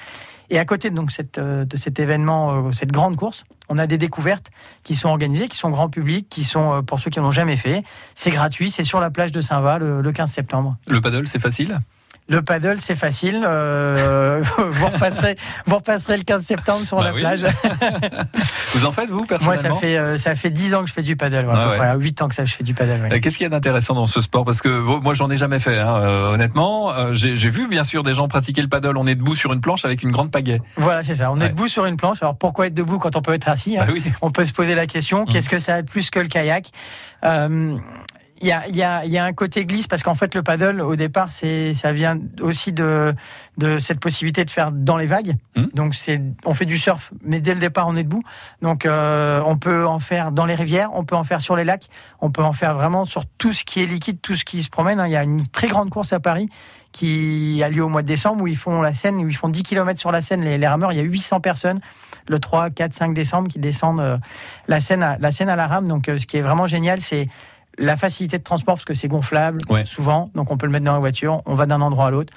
Et 0.50 0.58
à 0.58 0.64
côté 0.64 0.90
donc, 0.90 1.10
euh, 1.38 1.64
de 1.64 1.76
cet 1.76 1.98
événement, 1.98 2.68
euh, 2.68 2.72
cette 2.72 2.92
grande 2.92 3.16
course, 3.16 3.44
on 3.68 3.78
a 3.78 3.86
des 3.86 3.98
découvertes 3.98 4.50
qui 4.84 4.94
sont 4.94 5.08
organisées, 5.08 5.48
qui 5.48 5.56
sont 5.56 5.70
grand 5.70 5.88
public, 5.88 6.28
qui 6.28 6.44
sont 6.44 6.74
euh, 6.74 6.82
pour 6.82 7.00
ceux 7.00 7.10
qui 7.10 7.18
n'en 7.18 7.28
ont 7.28 7.32
jamais 7.32 7.56
fait. 7.56 7.82
C'est 8.14 8.30
gratuit, 8.30 8.70
c'est 8.70 8.84
sur 8.84 9.00
la 9.00 9.10
plage 9.10 9.32
de 9.32 9.40
Saint-Va 9.40 9.78
le, 9.78 10.00
le 10.00 10.12
15 10.12 10.30
septembre. 10.30 10.76
Le 10.88 11.00
paddle, 11.00 11.26
c'est 11.26 11.40
facile? 11.40 11.80
Le 12.28 12.42
paddle, 12.42 12.80
c'est 12.80 12.96
facile. 12.96 13.44
euh, 13.46 14.42
vous, 14.58 14.86
repasserez, 14.86 15.36
vous 15.66 15.76
repasserez 15.76 16.16
le 16.16 16.24
15 16.24 16.44
septembre 16.44 16.84
sur 16.84 16.98
Bah 16.98 17.04
la 17.04 17.12
oui. 17.14 17.20
plage. 17.20 17.46
Vous 18.74 18.84
en 18.84 18.92
faites, 18.92 19.08
vous, 19.08 19.18
Moi, 19.18 19.26
personnellement 19.26 19.74
ça 19.76 19.80
fait, 19.80 19.96
euh, 19.96 20.16
ça 20.18 20.34
fait 20.34 20.50
10 20.50 20.74
ans 20.74 20.82
que 20.82 20.88
je 20.88 20.92
fais 20.92 21.02
du 21.02 21.16
paddle. 21.16 21.46
Ouais, 21.46 21.52
Ah 21.54 21.60
à 21.60 21.64
peu 21.64 21.70
ouais. 21.70 21.76
près, 21.78 21.96
8 21.98 22.22
ans 22.22 22.28
que 22.28 22.34
ça, 22.34 22.44
je 22.44 22.52
fais 22.54 22.64
du 22.64 22.74
paddle. 22.74 23.08
ouais. 23.10 23.20
Qu'est-ce 23.20 23.36
qu'il 23.38 23.44
y 23.44 23.46
a 23.46 23.50
d'intéressant 23.50 23.94
dans 23.94 24.06
ce 24.06 24.20
sport 24.20 24.44
Parce 24.44 24.60
que 24.60 24.68
bon, 24.84 25.00
moi, 25.00 25.14
j'en 25.14 25.30
ai 25.30 25.36
jamais 25.38 25.60
fait, 25.60 25.78
hein, 25.78 25.96
euh, 25.96 26.32
honnêtement. 26.34 26.92
J'ai 27.12 27.50
vu, 27.50 27.68
bien 27.68 27.84
sûr, 27.84 28.02
des 28.02 28.12
gens 28.12 28.28
pratiquer 28.28 28.60
le 28.60 28.68
paddle. 28.68 28.96
On 28.98 29.06
est 29.06 29.14
debout 29.14 29.34
sur 29.34 29.52
une 29.52 29.60
planche 29.60 29.84
avec 29.84 30.02
une 30.02 30.10
grande 30.10 30.30
pagaie. 30.30 30.60
Voilà, 30.76 31.02
c'est 31.04 31.14
ça. 31.14 31.30
On 31.32 31.40
est 31.40 31.48
debout 31.48 31.68
sur 31.68 31.86
une 31.86 31.96
planche. 31.96 32.18
Alors 32.22 32.36
pourquoi 32.36 32.66
être 32.66 32.74
debout 32.74 32.98
quand 32.98 33.16
on 33.16 33.22
peut 33.22 33.32
être 33.34 33.48
assis 33.48 33.78
hein 33.78 33.84
Bah 33.86 33.92
oui. 33.94 34.02
On 34.20 34.30
peut 34.30 34.44
se 34.44 34.52
poser 34.52 34.74
la 34.74 34.86
question 34.86 35.22
Mmh. 35.22 35.26
qu'est-ce 35.32 35.48
que 35.48 35.58
ça 35.58 35.76
a 35.76 35.82
de 35.82 35.88
plus 35.88 36.10
que 36.10 36.18
le 36.18 36.28
kayak 36.28 36.70
Il 38.42 38.48
y, 38.48 38.52
a, 38.52 38.68
y, 38.68 38.82
a, 38.82 39.04
y 39.06 39.16
a 39.16 39.24
un 39.24 39.32
côté 39.32 39.64
glisse 39.64 39.86
parce 39.86 40.02
qu'en 40.02 40.14
fait 40.14 40.34
le 40.34 40.42
paddle 40.42 40.82
au 40.82 40.94
départ 40.94 41.32
c'est 41.32 41.72
ça 41.74 41.92
vient 41.92 42.18
aussi 42.42 42.72
de 42.72 43.14
de 43.56 43.78
cette 43.78 43.98
possibilité 43.98 44.44
de 44.44 44.50
faire 44.50 44.72
dans 44.72 44.98
les 44.98 45.06
vagues. 45.06 45.36
Mmh. 45.56 45.64
Donc 45.72 45.94
c'est 45.94 46.20
on 46.44 46.52
fait 46.52 46.66
du 46.66 46.76
surf 46.78 47.12
mais 47.22 47.40
dès 47.40 47.54
le 47.54 47.60
départ 47.60 47.88
on 47.88 47.96
est 47.96 48.02
debout. 48.04 48.22
Donc 48.60 48.84
euh, 48.84 49.40
on 49.46 49.56
peut 49.56 49.86
en 49.86 49.98
faire 49.98 50.32
dans 50.32 50.44
les 50.44 50.54
rivières, 50.54 50.90
on 50.92 51.04
peut 51.04 51.16
en 51.16 51.24
faire 51.24 51.40
sur 51.40 51.56
les 51.56 51.64
lacs, 51.64 51.86
on 52.20 52.30
peut 52.30 52.42
en 52.44 52.52
faire 52.52 52.74
vraiment 52.74 53.06
sur 53.06 53.24
tout 53.38 53.54
ce 53.54 53.64
qui 53.64 53.82
est 53.82 53.86
liquide, 53.86 54.18
tout 54.20 54.34
ce 54.36 54.44
qui 54.44 54.62
se 54.62 54.68
promène. 54.68 55.00
hein. 55.00 55.06
Il 55.06 55.12
y 55.12 55.16
a 55.16 55.22
une 55.22 55.46
très 55.48 55.66
grande 55.68 55.88
course 55.88 56.12
à 56.12 56.20
Paris 56.20 56.50
qui 56.92 57.62
a 57.62 57.68
lieu 57.68 57.84
au 57.84 57.88
mois 57.88 58.02
de 58.02 58.06
décembre 58.06 58.42
où 58.42 58.46
ils 58.46 58.56
font 58.56 58.80
la 58.80 58.94
Seine, 58.94 59.16
où 59.16 59.28
ils 59.28 59.36
font 59.36 59.48
10 59.50 59.62
km 59.64 59.98
sur 60.00 60.12
la 60.12 60.22
Seine, 60.22 60.42
les, 60.42 60.56
les 60.56 60.66
rameurs, 60.66 60.92
il 60.92 60.96
y 60.96 61.00
a 61.00 61.04
800 61.04 61.40
personnes 61.40 61.80
le 62.28 62.38
3, 62.38 62.70
4, 62.70 62.92
5 62.92 63.14
décembre 63.14 63.48
qui 63.48 63.58
descendent 63.58 64.00
euh, 64.00 64.16
la, 64.66 64.80
Seine 64.80 65.02
à, 65.02 65.16
la 65.18 65.30
Seine 65.30 65.48
à 65.48 65.56
la 65.56 65.66
rame. 65.66 65.88
Donc 65.88 66.08
euh, 66.08 66.18
ce 66.18 66.26
qui 66.26 66.36
est 66.38 66.42
vraiment 66.42 66.66
génial, 66.66 67.00
c'est 67.00 67.28
la 67.78 67.96
facilité 67.96 68.38
de 68.38 68.42
transport 68.42 68.74
parce 68.76 68.84
que 68.84 68.94
c'est 68.94 69.08
gonflable 69.08 69.60
Ouais. 69.68 69.84
souvent, 69.84 70.30
donc 70.34 70.50
on 70.50 70.56
peut 70.56 70.66
le 70.66 70.72
mettre 70.72 70.84
dans 70.84 70.92
la 70.94 70.98
voiture, 70.98 71.42
on 71.46 71.54
va 71.54 71.66
d'un 71.66 71.80
endroit 71.80 72.06
à 72.06 72.10
l'autre. 72.10 72.32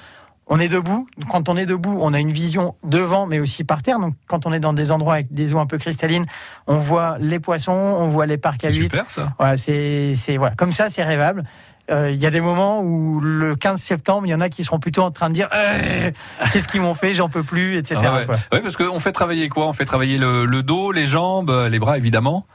On 0.51 0.59
est 0.59 0.67
debout. 0.67 1.05
Quand 1.31 1.47
on 1.47 1.57
est 1.57 1.67
debout, 1.67 1.99
on 2.01 2.11
a 2.11 2.19
une 2.19 2.31
vision 2.31 2.73
devant, 2.83 3.27
mais 3.27 3.39
aussi 3.39 3.63
par 3.63 3.83
terre. 3.83 3.99
Donc, 3.99 4.15
quand 4.25 4.47
on 4.47 4.51
est 4.53 4.59
dans 4.59 4.73
des 4.73 4.91
endroits 4.91 5.13
avec 5.13 5.31
des 5.31 5.53
eaux 5.53 5.59
un 5.59 5.67
peu 5.67 5.77
cristallines, 5.77 6.25
on 6.65 6.77
voit 6.77 7.17
les 7.19 7.39
poissons, 7.39 7.71
on 7.71 8.07
voit 8.07 8.25
les 8.25 8.37
parcs 8.39 8.65
à 8.65 8.69
C'est 8.71 8.77
huîtres. 8.77 8.95
super, 8.95 9.09
ça. 9.11 9.33
Voilà, 9.37 9.57
c'est, 9.57 10.13
c'est 10.15 10.37
voilà, 10.37 10.55
comme 10.55 10.71
ça, 10.71 10.89
c'est 10.89 11.03
rêvable. 11.03 11.43
Euh, 11.91 12.09
Il 12.09 12.17
y 12.17 12.25
a 12.25 12.31
des 12.31 12.41
moments 12.41 12.81
où 12.81 13.19
le 13.19 13.55
15 13.55 13.79
septembre, 13.79 14.25
il 14.25 14.31
y 14.31 14.33
en 14.33 14.41
a 14.41 14.49
qui 14.49 14.63
seront 14.63 14.79
plutôt 14.79 15.03
en 15.03 15.11
train 15.11 15.29
de 15.29 15.35
dire 15.35 15.49
Euh, 15.53 16.09
qu'est-ce 16.51 16.67
qu'ils 16.67 16.81
m'ont 16.81 16.95
fait, 16.95 17.13
j'en 17.13 17.29
peux 17.29 17.43
plus, 17.43 17.77
etc. 17.77 18.01
Ah 18.03 18.15
ouais. 18.15 18.25
quoi. 18.25 18.35
Ouais, 18.51 18.61
parce 18.61 18.75
qu'on 18.75 18.99
fait 18.99 19.11
travailler 19.11 19.49
quoi? 19.49 19.67
On 19.67 19.73
fait 19.73 19.85
travailler 19.85 20.17
le, 20.17 20.45
le 20.45 20.63
dos, 20.63 20.91
les 20.91 21.05
jambes, 21.05 21.51
les 21.69 21.77
bras, 21.77 21.95
évidemment. 21.97 22.47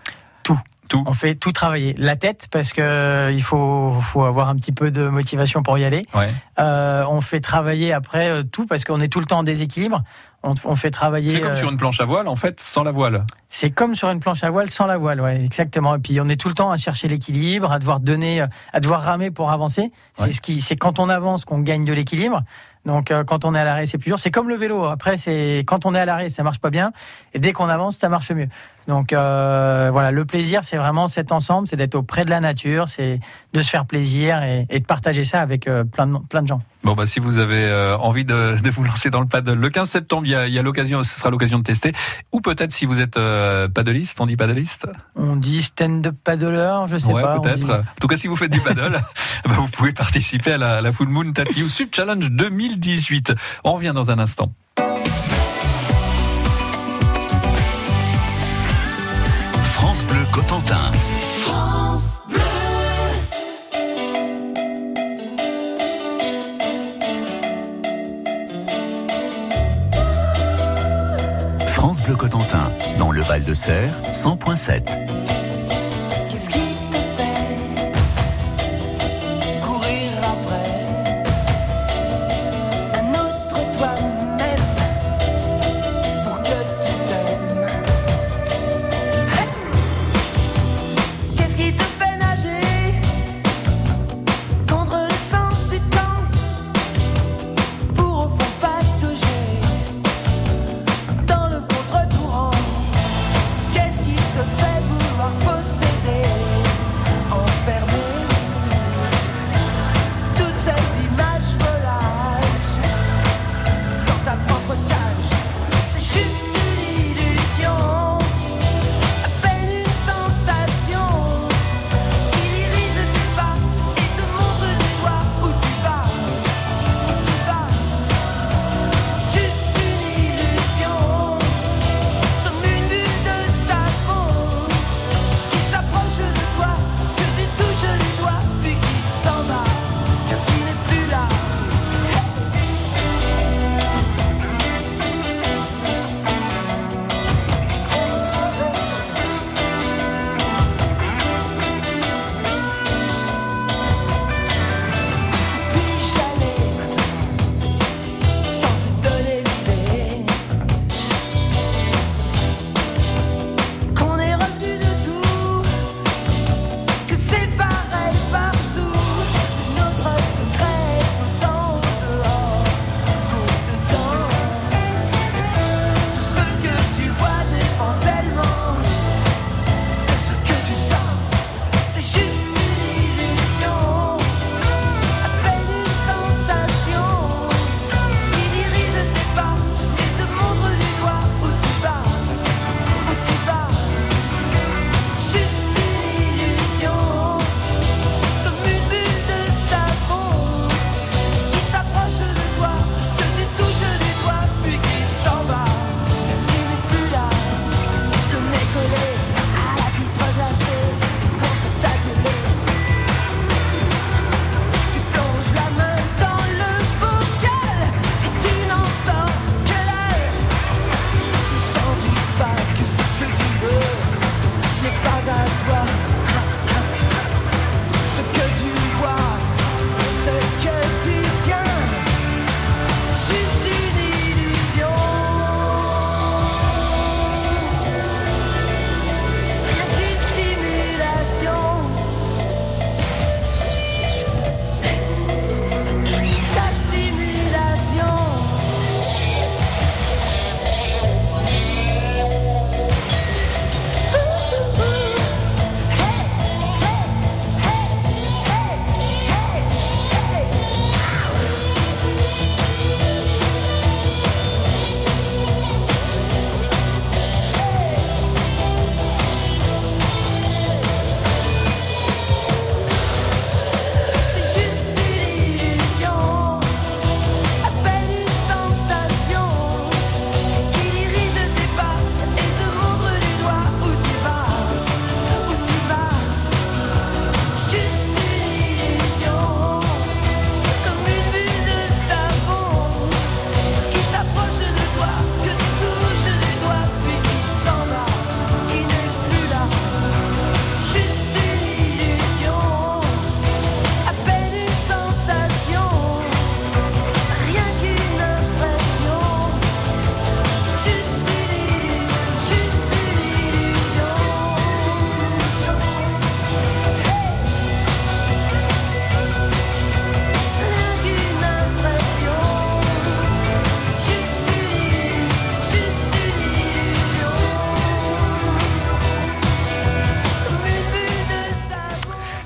Tout. 0.89 1.03
On 1.07 1.15
fait 1.15 1.35
tout 1.35 1.53
travailler. 1.53 1.95
La 1.99 2.17
tête, 2.17 2.49
parce 2.51 2.73
que 2.73 2.83
euh, 2.83 3.33
il 3.33 3.43
faut, 3.43 3.99
faut 4.01 4.25
avoir 4.25 4.49
un 4.49 4.57
petit 4.57 4.73
peu 4.73 4.91
de 4.91 5.09
motivation 5.09 5.63
pour 5.63 5.79
y 5.79 5.85
aller. 5.85 6.05
Ouais. 6.15 6.29
Euh, 6.59 7.05
on 7.09 7.21
fait 7.21 7.41
travailler 7.41 7.93
après 7.93 8.29
euh, 8.31 8.43
tout, 8.43 8.67
parce 8.67 8.85
qu'on 8.85 9.01
est 9.01 9.09
tout 9.09 9.21
le 9.21 9.27
temps 9.27 9.39
en 9.39 9.43
déséquilibre. 9.45 10.03
On, 10.43 10.55
on 10.65 10.77
fait 10.77 10.91
travailler. 10.91 11.29
C'est 11.31 11.41
comme 11.41 11.53
euh, 11.53 11.55
sur 11.55 11.71
une 11.71 11.79
planche 11.79 12.01
à 12.01 12.05
voile, 12.05 12.29
en 12.29 12.37
fait, 12.37 12.61
sans 12.61 12.83
la 12.83 12.91
voile. 12.93 13.25
C'est 13.49 13.71
comme 13.71 13.95
sur 13.97 14.11
une 14.11 14.21
planche 14.21 14.45
à 14.45 14.51
voile 14.51 14.69
sans 14.69 14.85
la 14.85 14.99
voile, 14.99 15.21
ouais, 15.23 15.43
exactement. 15.43 15.95
Et 15.95 15.99
puis 16.01 16.21
on 16.21 16.29
est 16.29 16.37
tout 16.37 16.49
le 16.49 16.55
temps 16.55 16.71
à 16.71 16.77
chercher 16.77 17.09
l'équilibre, 17.09 17.73
à 17.73 17.79
devoir 17.79 18.01
donner, 18.01 18.45
à 18.73 18.81
devoir 18.81 19.01
ramer 19.03 19.31
pour 19.31 19.51
avancer. 19.53 19.91
C'est 20.15 20.25
Ouais. 20.25 20.33
ce 20.33 20.43
qui, 20.43 20.61
c'est 20.61 20.77
quand 20.77 20.99
on 20.99 21.09
avance 21.09 21.47
qu'on 21.47 21.61
gagne 21.61 21.85
de 21.85 21.93
l'équilibre. 21.95 22.43
Donc 22.85 23.11
euh, 23.11 23.25
quand 23.25 23.47
on 23.47 23.55
est 23.55 23.59
à 23.59 23.65
l'arrêt, 23.65 23.87
c'est 23.87 23.97
plus 23.97 24.11
dur. 24.11 24.19
C'est 24.19 24.31
comme 24.31 24.51
le 24.51 24.55
vélo. 24.57 24.85
Après, 24.85 25.17
c'est 25.17 25.65
quand 25.67 25.87
on 25.87 25.95
est 25.95 26.01
à 26.01 26.05
l'arrêt, 26.05 26.29
ça 26.29 26.43
marche 26.43 26.59
pas 26.59 26.69
bien, 26.69 26.93
et 27.33 27.39
dès 27.39 27.55
qu'on 27.55 27.69
avance, 27.71 27.97
ça 27.97 28.11
marche 28.11 28.31
mieux. 28.33 28.49
Donc 28.89 29.13
euh, 29.13 29.89
voilà, 29.93 30.11
le 30.11 30.25
plaisir, 30.25 30.61
c'est 30.65 30.77
vraiment 30.77 31.09
cet 31.09 31.33
ensemble, 31.33 31.67
c'est 31.67 31.77
d'être 31.77 31.95
auprès 31.95 32.25
de 32.25 32.31
la 32.31 32.41
nature, 32.41 32.89
c'est 32.89 33.19
de 33.55 33.63
se 33.63 33.71
faire 33.71 33.87
plaisir 33.87 34.43
et, 34.43 34.67
et 34.69 34.81
de 34.81 34.85
partager 34.85 35.25
ça 35.25 35.41
avec 35.41 35.67
euh, 35.69 35.85
plein 35.85 36.07
de 36.07 36.19
plein 36.29 36.43
de 36.43 36.49
gens. 36.49 36.61
Bon, 36.83 36.95
bah, 36.95 37.07
si 37.07 37.19
vous 37.19 37.39
avez 37.39 37.65
euh, 37.65 37.97
envie 37.97 38.27
de, 38.27 38.61
de 38.61 38.71
vous 38.71 38.85
lancer 38.85 39.09
dans 39.09 39.21
le 39.23 39.27
paddle, 39.27 39.55
le 39.55 39.71
15 39.71 39.89
septembre, 39.89 40.27
il 40.27 40.33
y 40.33 40.59
a, 40.59 40.63
l'occasion, 40.63 41.03
ce 41.03 41.19
sera 41.19 41.31
l'occasion 41.31 41.57
de 41.59 41.63
tester. 41.65 41.93
Ou 42.33 42.43
peut-être 42.43 42.73
si 42.73 42.85
vous 42.85 43.01
êtes 43.01 43.19
paddleiste, 43.73 44.21
on 44.21 44.27
dit 44.27 44.37
paddleiste 44.37 44.87
On 45.17 45.37
dit 45.37 45.63
stand-up 45.63 46.15
paddler, 46.23 46.81
je 46.89 46.99
sais 46.99 47.11
Ouais, 47.11 47.23
pas. 47.23 47.41
peut-être. 47.41 47.59
dit- 47.67 47.71
En 47.73 47.83
tout 48.01 48.07
cas, 48.07 48.19
si 48.19 48.27
vous 48.29 48.37
faites 48.37 48.53
du 48.53 48.61
paddle, 48.61 48.93
bah, 49.47 49.55
vous 49.57 49.69
pouvez 49.69 49.93
participer 49.93 50.53
à 50.53 50.59
la, 50.59 50.83
la 50.83 50.93
Full 50.93 51.09
Moon 51.09 51.33
Tattoo 51.33 51.69
Sub 51.69 51.89
Challenge 51.91 52.31
2018. 52.31 53.33
On 53.65 53.73
revient 53.73 53.93
dans 53.95 54.11
un 54.11 54.19
instant. 54.19 54.53
De 73.45 73.55
Serre, 73.55 73.93
100.7. 74.13 75.14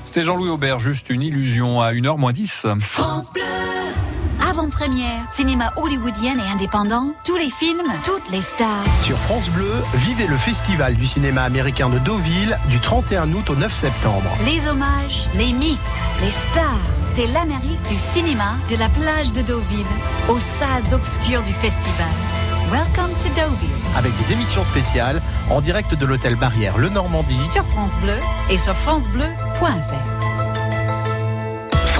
C'était 0.09 0.23
Jean-Louis 0.23 0.49
Aubert, 0.49 0.79
juste 0.79 1.11
une 1.11 1.21
illusion 1.21 1.81
à 1.81 1.91
1h 1.91 2.17
moins 2.17 2.31
10. 2.31 2.65
Avant-première, 4.49 5.31
cinéma 5.31 5.71
hollywoodien 5.75 6.35
et 6.39 6.51
indépendant, 6.51 7.11
tous 7.23 7.35
les 7.35 7.51
films, 7.51 7.93
toutes 8.03 8.27
les 8.31 8.41
stars. 8.41 8.85
Sur 9.01 9.19
France 9.19 9.51
Bleu, 9.51 9.71
vivez 9.93 10.25
le 10.25 10.35
festival 10.35 10.95
du 10.95 11.05
cinéma 11.05 11.43
américain 11.43 11.89
de 11.89 11.99
Deauville 11.99 12.57
du 12.69 12.79
31 12.79 13.31
août 13.33 13.51
au 13.51 13.55
9 13.55 13.71
septembre. 13.71 14.35
Les 14.45 14.67
hommages, 14.67 15.27
les 15.35 15.53
mythes, 15.53 15.79
les 16.21 16.31
stars. 16.31 16.79
C'est 17.03 17.27
l'Amérique 17.27 17.87
du 17.87 17.97
cinéma 18.11 18.55
de 18.67 18.77
la 18.77 18.89
plage 18.89 19.31
de 19.33 19.43
Deauville 19.43 19.85
aux 20.27 20.39
salles 20.39 20.91
obscures 20.91 21.43
du 21.43 21.53
festival. 21.53 22.07
Welcome 22.71 23.11
to 23.23 23.29
Deauville 23.29 23.69
Avec 23.95 24.15
des 24.17 24.31
émissions 24.31 24.63
spéciales 24.63 25.21
en 25.49 25.59
direct 25.59 25.95
de 25.95 26.05
l'hôtel 26.05 26.35
Barrière 26.35 26.77
Le 26.77 26.89
Normandie. 26.89 27.39
sur 27.51 27.65
France 27.65 27.93
Bleu 28.01 28.17
et 28.51 28.59
sur 28.59 28.75
francebleu.fr. 28.75 30.28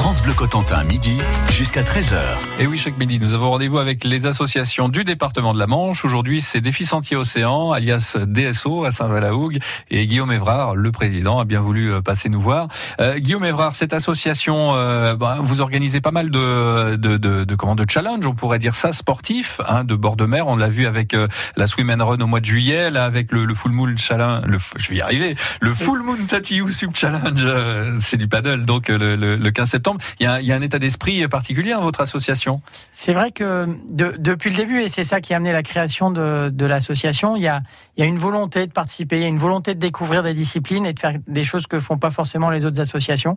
France 0.10 0.24
Bleu 0.24 0.34
Cotentin, 0.34 0.84
midi 0.86 1.20
jusqu'à 1.52 1.84
13h. 1.84 2.18
Et 2.60 2.66
oui, 2.66 2.80
chaque 2.80 2.98
midi, 2.98 3.20
nous 3.20 3.36
avons 3.36 3.52
rendez-vous 3.52 3.78
avec 3.78 4.04
les 4.04 4.26
associations 4.26 4.90
du 4.90 5.04
département 5.04 5.54
de 5.54 5.60
la 5.60 5.68
Manche. 5.68 6.04
Aujourd'hui, 6.04 6.42
c'est 6.42 6.62
Défi 6.62 6.88
Sentier 6.88 7.16
Océan, 7.16 7.74
alias 7.74 8.18
DSO 8.20 8.86
à 8.86 8.92
Saint-Valahougue. 8.92 9.60
Et 9.92 10.08
Guillaume 10.08 10.32
Évrard, 10.32 10.76
le 10.76 10.92
président, 10.92 11.40
a 11.40 11.46
bien 11.46 11.60
voulu 11.60 11.94
euh, 11.94 12.02
passer 12.02 12.28
nous 12.28 12.42
voir. 12.42 12.70
Euh, 13.00 13.20
Guillaume 13.20 13.46
Évrard, 13.46 13.76
cette 13.76 13.94
association, 13.94 14.72
euh, 14.74 15.14
bah, 15.14 15.38
vous 15.42 15.62
organisez 15.62 16.02
pas 16.02 16.10
mal 16.10 16.32
de, 16.32 16.96
de, 16.96 17.18
de, 17.18 17.44
de, 17.44 17.56
comment, 17.56 17.76
de 17.76 17.86
challenges, 17.88 18.26
on 18.26 18.34
pourrait 18.34 18.58
dire 18.58 18.74
ça, 18.74 18.94
sportifs, 18.94 19.62
hein, 19.70 19.84
de 19.84 19.94
bord 19.94 20.16
de 20.16 20.26
mer. 20.26 20.48
On 20.48 20.56
l'a 20.56 20.70
vu 20.70 20.88
avec 20.88 21.14
euh, 21.14 21.28
la 21.56 21.68
Swim 21.68 21.92
and 21.92 22.04
Run 22.04 22.20
au 22.20 22.26
mois 22.26 22.40
de 22.40 22.46
juillet, 22.46 22.90
là, 22.90 23.06
avec 23.06 23.32
le, 23.32 23.46
le 23.46 23.54
Full 23.54 23.74
Moon 23.74 23.96
Challenge, 23.96 24.44
le, 24.48 24.58
je 24.76 24.90
vais 24.90 24.96
y 24.96 25.02
arriver, 25.02 25.36
le 25.62 25.72
Full 25.76 26.02
Moon 26.02 26.18
Tatiou 26.28 26.68
Sub 26.70 26.96
Challenge, 26.96 27.44
euh, 27.44 27.96
c'est 28.00 28.18
du 28.18 28.28
paddle, 28.28 28.66
donc 28.66 28.88
le, 28.88 29.16
le, 29.16 29.36
le 29.36 29.52
15 29.52 29.70
septembre. 29.70 29.99
Il 30.20 30.24
y 30.24 30.52
a, 30.52 30.56
un- 30.56 30.62
état 30.62 30.80
d'esprit 30.80 31.28
particulier 31.28 31.72
dans 31.72 31.82
votre 31.84 32.02
association. 32.02 32.62
C'est 32.94 33.14
vrai 33.14 33.32
que 33.32 33.66
de- 33.90 34.16
depuis 34.20 34.50
le 34.50 34.56
début, 34.58 34.82
et 34.82 34.90
c'est 34.90 35.04
ça 35.04 35.22
qui 35.22 35.34
a 35.34 35.38
amené 35.38 35.52
la 35.52 35.64
création 35.64 36.12
de 36.12 36.66
l'association, 36.66 37.36
il 37.36 37.42
y 37.44 37.48
a, 37.48 37.62
il 38.00 38.04
y 38.04 38.06
a 38.06 38.08
une 38.08 38.18
volonté 38.18 38.66
de 38.66 38.72
participer, 38.72 39.18
il 39.18 39.24
y 39.24 39.26
a 39.26 39.28
une 39.28 39.38
volonté 39.38 39.76
de 39.76 39.80
découvrir 39.80 40.24
des 40.24 40.34
disciplines 40.34 40.86
et 40.86 40.94
de 40.94 41.00
faire 41.00 41.16
des 41.28 41.44
choses 41.44 41.68
que 41.68 41.82
font 41.82 41.98
pas 41.98 42.12
forcément 42.12 42.50
les 42.50 42.64
autres 42.64 42.80
associations. 42.80 43.36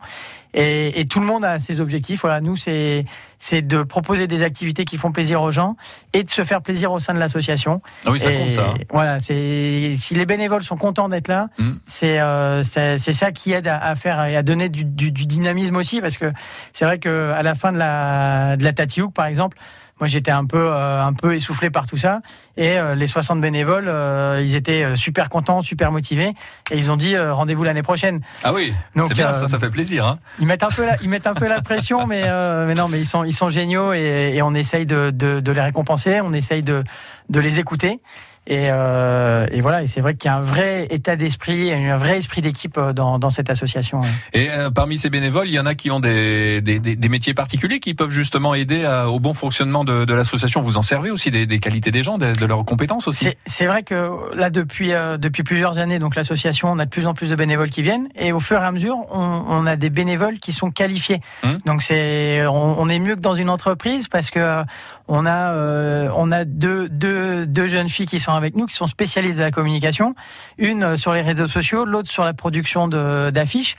Et, 0.54 1.00
et 1.00 1.06
tout 1.06 1.18
le 1.18 1.26
monde 1.26 1.44
a 1.44 1.58
ses 1.58 1.80
objectifs. 1.80 2.20
Voilà, 2.20 2.40
nous, 2.40 2.54
c'est 2.54 3.04
c'est 3.40 3.60
de 3.60 3.82
proposer 3.82 4.28
des 4.28 4.44
activités 4.44 4.84
qui 4.84 4.96
font 4.98 5.10
plaisir 5.10 5.42
aux 5.42 5.50
gens 5.50 5.74
et 6.12 6.22
de 6.22 6.30
se 6.30 6.44
faire 6.44 6.62
plaisir 6.62 6.92
au 6.92 7.00
sein 7.00 7.12
de 7.12 7.18
l'association. 7.18 7.82
Ah 8.06 8.12
oui, 8.12 8.20
ça 8.20 8.30
Et 8.32 8.38
compte 8.38 8.52
ça. 8.52 8.68
hein. 8.68 8.74
Voilà, 8.90 9.18
c'est 9.18 9.94
si 9.96 10.14
les 10.14 10.26
bénévoles 10.26 10.62
sont 10.62 10.76
contents 10.76 11.08
d'être 11.08 11.26
là, 11.26 11.48
Mm. 11.58 11.70
c'est 11.84 12.20
euh, 12.20 12.62
c'est 12.62 13.12
ça 13.12 13.32
qui 13.32 13.50
aide 13.50 13.66
à, 13.66 13.78
à 13.78 13.96
faire 13.96 14.24
et 14.26 14.36
à 14.36 14.44
donner 14.44 14.68
du, 14.68 14.84
du- 14.84 15.10
du 15.10 15.26
dynamisme 15.26 15.74
aussi, 15.74 16.00
parce 16.00 16.18
que 16.18 16.26
c'est 16.72 16.84
vrai 16.84 16.98
que 17.00 17.32
à 17.32 17.42
la 17.42 17.56
fin 17.56 17.72
de 17.72 17.78
la 17.78 18.56
de 18.56 18.62
la 18.62 18.72
Tatiouk, 18.72 19.12
par 19.12 19.26
exemple, 19.26 19.58
moi 20.00 20.08
j'étais 20.08 20.30
un 20.30 20.44
peu 20.44 20.70
euh, 20.70 21.04
un 21.04 21.12
peu 21.12 21.34
essoufflé 21.34 21.70
par 21.70 21.86
tout 21.86 21.96
ça, 21.96 22.20
et 22.56 22.78
euh, 22.78 22.94
les 22.94 23.06
60 23.06 23.40
bénévoles, 23.40 23.88
euh, 23.88 24.42
ils 24.44 24.54
étaient 24.54 24.96
super 24.96 25.28
contents, 25.28 25.62
super 25.62 25.92
motivés, 25.92 26.32
et 26.70 26.78
ils 26.78 26.90
ont 26.90 26.96
dit 26.96 27.16
rendez-vous 27.18 27.64
l'année 27.64 27.82
prochaine. 27.82 28.20
Ah 28.42 28.52
oui, 28.52 28.72
Donc, 28.96 29.12
bien, 29.14 29.32
ça, 29.32 29.48
ça 29.48 29.58
fait 29.58 29.70
plaisir. 29.70 30.06
Hein. 30.06 30.18
Ils 30.40 30.46
mettent 30.46 30.64
un 30.64 30.70
peu 30.70 30.84
la, 30.84 30.96
ils 31.02 31.08
mettent 31.08 31.26
un 31.26 31.34
peu 31.34 31.48
la 31.48 31.60
pression, 31.60 32.06
mais 32.08 32.22
mais 32.66 32.74
non, 32.74 32.88
mais 32.88 33.00
ils 33.00 33.06
sont 33.06 33.24
ils 33.24 33.34
sont 33.34 33.48
géniaux 33.48 33.92
et, 33.92 34.32
et 34.34 34.42
on 34.42 34.54
essaye 34.54 34.86
de, 34.86 35.10
de, 35.10 35.40
de 35.40 35.52
les 35.52 35.62
récompenser, 35.62 36.20
on 36.20 36.32
essaye 36.32 36.62
de 36.62 36.84
de 37.28 37.40
les 37.40 37.58
écouter. 37.58 38.00
Et, 38.48 38.66
euh, 38.70 39.46
et 39.52 39.60
voilà, 39.60 39.82
et 39.82 39.86
c'est 39.86 40.00
vrai 40.00 40.14
qu'il 40.14 40.28
y 40.28 40.32
a 40.32 40.36
un 40.36 40.40
vrai 40.40 40.88
état 40.90 41.14
d'esprit, 41.14 41.72
un 41.72 41.96
vrai 41.96 42.18
esprit 42.18 42.42
d'équipe 42.42 42.76
euh, 42.76 42.92
dans, 42.92 43.20
dans 43.20 43.30
cette 43.30 43.50
association. 43.50 44.00
Et 44.32 44.50
euh, 44.50 44.68
parmi 44.70 44.98
ces 44.98 45.10
bénévoles, 45.10 45.46
il 45.46 45.54
y 45.54 45.60
en 45.60 45.66
a 45.66 45.76
qui 45.76 45.92
ont 45.92 46.00
des, 46.00 46.60
des, 46.60 46.80
des, 46.80 46.96
des 46.96 47.08
métiers 47.08 47.34
particuliers 47.34 47.78
qui 47.78 47.94
peuvent 47.94 48.10
justement 48.10 48.54
aider 48.54 48.84
à- 48.84 49.08
au 49.08 49.20
bon 49.20 49.32
fonctionnement 49.32 49.84
de, 49.84 50.04
de 50.04 50.12
l'association. 50.14 50.60
Vous 50.60 50.76
en 50.76 50.82
servez 50.82 51.10
aussi 51.12 51.30
des, 51.30 51.46
des 51.46 51.60
qualités 51.60 51.92
des 51.92 52.02
gens, 52.02 52.18
de, 52.18 52.32
de 52.32 52.46
leurs 52.46 52.64
compétences 52.64 53.06
aussi. 53.06 53.28
C'est- 53.46 53.66
vrai 53.66 53.84
que 53.84 54.10
là, 54.34 54.50
depuis, 54.50 54.92
euh, 54.92 55.18
depuis 55.18 55.44
plusieurs 55.44 55.78
années, 55.78 56.00
donc 56.00 56.16
l'association, 56.16 56.72
on 56.72 56.80
a 56.80 56.84
de 56.84 56.90
plus 56.90 57.06
en 57.06 57.14
plus 57.14 57.30
de 57.30 57.36
bénévoles 57.36 57.70
qui 57.70 57.82
viennent, 57.82 58.08
et 58.18 58.32
au 58.32 58.40
fur 58.40 58.60
et 58.60 58.64
à 58.64 58.72
mesure, 58.72 58.96
on, 59.12 59.44
on 59.48 59.66
a 59.66 59.76
des 59.76 59.88
bénévoles 59.88 60.40
qui 60.40 60.52
sont 60.52 60.72
qualifiés. 60.72 61.20
Hum. 61.44 61.58
Donc 61.64 61.82
c'est, 61.84 62.44
on, 62.46 62.80
on 62.80 62.88
est 62.88 62.98
mieux 62.98 63.14
que 63.14 63.20
dans 63.20 63.34
une 63.34 63.48
entreprise 63.50 64.08
parce 64.08 64.30
que 64.30 64.64
on 65.08 65.26
a, 65.26 65.50
euh, 65.52 66.08
on 66.16 66.30
a 66.32 66.44
deux, 66.44 66.88
deux, 66.88 67.46
deux 67.46 67.66
jeunes 67.68 67.88
filles 67.88 68.06
qui 68.06 68.20
sont 68.20 68.32
avec 68.32 68.56
nous, 68.56 68.66
qui 68.66 68.74
sont 68.74 68.86
spécialistes 68.86 69.36
de 69.38 69.42
la 69.42 69.50
communication, 69.50 70.14
une 70.58 70.82
euh, 70.82 70.96
sur 70.96 71.12
les 71.12 71.22
réseaux 71.22 71.48
sociaux, 71.48 71.84
l'autre 71.84 72.10
sur 72.10 72.24
la 72.24 72.34
production 72.34 72.88
de- 72.88 73.30
d'affiches. 73.30 73.76